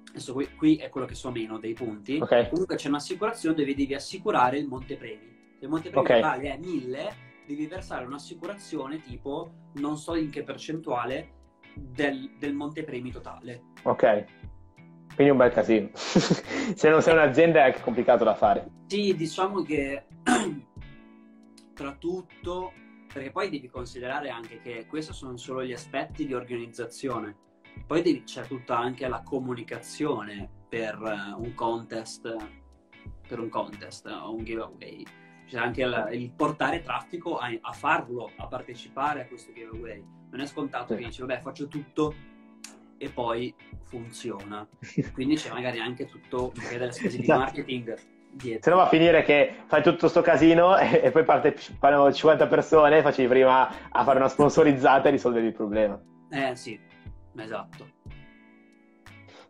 [0.09, 2.18] adesso qui, qui, è quello che so meno dei punti.
[2.20, 2.48] Okay.
[2.48, 6.20] comunque c'è un'assicurazione dove devi assicurare il montepremi se il montepremi okay.
[6.20, 7.14] vale 1000
[7.46, 11.30] devi versare un'assicurazione tipo non so in che percentuale
[11.76, 13.62] del, del montepremi totale.
[13.84, 14.42] Ok
[15.15, 20.05] quindi un bel casino se non sei un'azienda è complicato da fare sì diciamo che
[21.75, 22.73] tra tutto
[23.15, 27.37] perché poi devi considerare anche che questi sono solo gli aspetti di organizzazione.
[27.87, 32.37] Poi devi, c'è tutta anche la comunicazione per uh, un contest,
[33.29, 35.05] per un contest o un giveaway.
[35.47, 40.05] C'è anche il, il portare traffico a, a, farlo, a partecipare a questo giveaway.
[40.31, 42.15] Non è scontato che dici, vabbè, faccio tutto
[42.99, 43.55] e poi
[43.86, 44.66] funziona.
[45.12, 47.40] Quindi c'è magari anche tutto, magari delle spese di esatto.
[47.40, 47.99] marketing
[48.34, 48.62] dietro.
[48.62, 52.12] Se no va a finire che fai tutto sto casino e, e poi parte, fanno
[52.12, 56.01] 50 persone, facevi prima a fare una sponsorizzata e risolvevi il problema.
[56.30, 56.78] Eh sì,
[57.36, 57.92] esatto.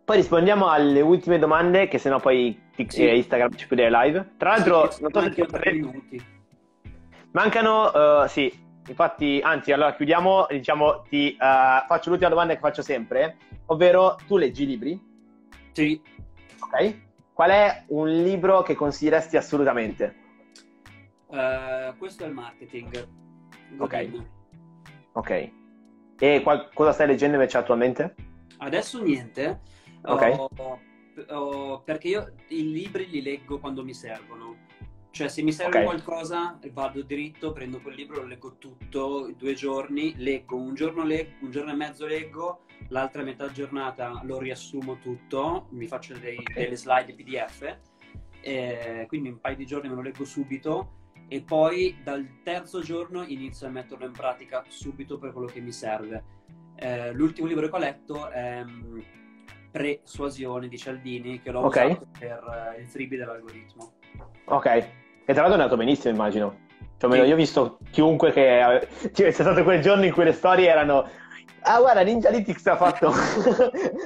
[0.04, 3.08] Poi rispondiamo alle ultime domande, che sennò poi sì.
[3.08, 4.34] Instagram ci chiude live.
[4.36, 6.22] Tra l'altro, sì, non so se ti tre minuti.
[7.30, 8.52] Mancano, uh, sì,
[8.86, 14.36] infatti, anzi, allora chiudiamo, diciamo, ti uh, faccio l'ultima domanda che faccio sempre, ovvero tu
[14.36, 15.00] leggi libri?
[15.72, 16.00] Sì.
[16.60, 17.02] Ok.
[17.32, 20.22] Qual è un libro che consiglieresti assolutamente?
[21.26, 23.08] Uh, questo è il marketing.
[23.78, 24.22] Ok.
[25.12, 25.50] Ok.
[26.18, 28.14] E qual- cosa stai leggendo invece attualmente?
[28.58, 29.60] Adesso niente.
[30.02, 30.48] Ok.
[30.56, 30.80] Oh,
[31.28, 34.43] oh, perché io i libri li leggo quando mi servono.
[35.14, 35.84] Cioè, se mi serve okay.
[35.84, 41.36] qualcosa, vado dritto, prendo quel libro, lo leggo tutto, due giorni, leggo, un giorno, leggo,
[41.42, 46.64] un giorno e mezzo leggo, l'altra metà giornata lo riassumo tutto, mi faccio dei, okay.
[46.64, 47.78] delle slide PDF,
[48.40, 53.22] eh, quindi un paio di giorni me lo leggo subito e poi dal terzo giorno
[53.22, 56.24] inizio a metterlo in pratica subito per quello che mi serve.
[56.74, 59.00] Eh, l'ultimo libro che ho letto è um,
[59.70, 61.92] Presuasione di Cialdini, che l'ho okay.
[61.92, 63.92] usato per uh, il freebie dell'algoritmo.
[64.46, 65.02] Ok.
[65.26, 66.56] E tra l'altro è andato benissimo, immagino.
[66.98, 67.18] Cioè, sì.
[67.18, 68.88] io ho visto chiunque che...
[69.12, 71.08] Cioè, c'è stato quel giorno in cui le storie erano...
[71.62, 73.08] Ah, guarda, Ninja Lytics ha fatto...
[73.08, 73.12] ha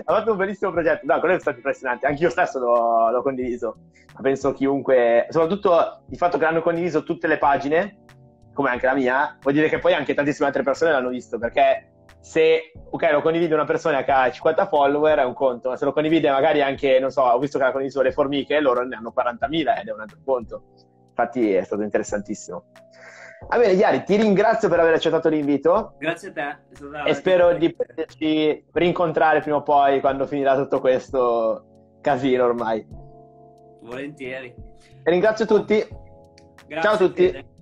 [0.05, 1.05] fatto un bellissimo progetto.
[1.07, 2.07] No, quello è stato impressionante.
[2.07, 3.77] Anche io stesso l'ho, l'ho condiviso.
[4.14, 5.27] Ma penso chiunque...
[5.31, 8.05] Soprattutto il fatto che l'hanno condiviso tutte le pagine,
[8.53, 11.93] come anche la mia, vuol dire che poi anche tantissime altre persone l'hanno visto, perché
[12.21, 15.85] se ok lo condivide una persona che ha 50 follower è un conto, ma se
[15.85, 18.97] lo condivide magari anche, non so, ho visto che ha condiviso le formiche, loro ne
[18.97, 20.62] hanno 40.000 ed è un altro conto.
[21.19, 22.64] Infatti è stato interessantissimo.
[23.49, 25.95] Va bene, Chiari, ti ringrazio per aver accettato l'invito.
[25.99, 27.11] Grazie a te.
[27.11, 32.87] E spero di poterci rincontrare prima o poi quando finirà tutto questo casino ormai.
[33.83, 34.55] Volentieri.
[35.03, 35.77] E ringrazio tutti.
[36.66, 37.57] Grazie Ciao a tutti.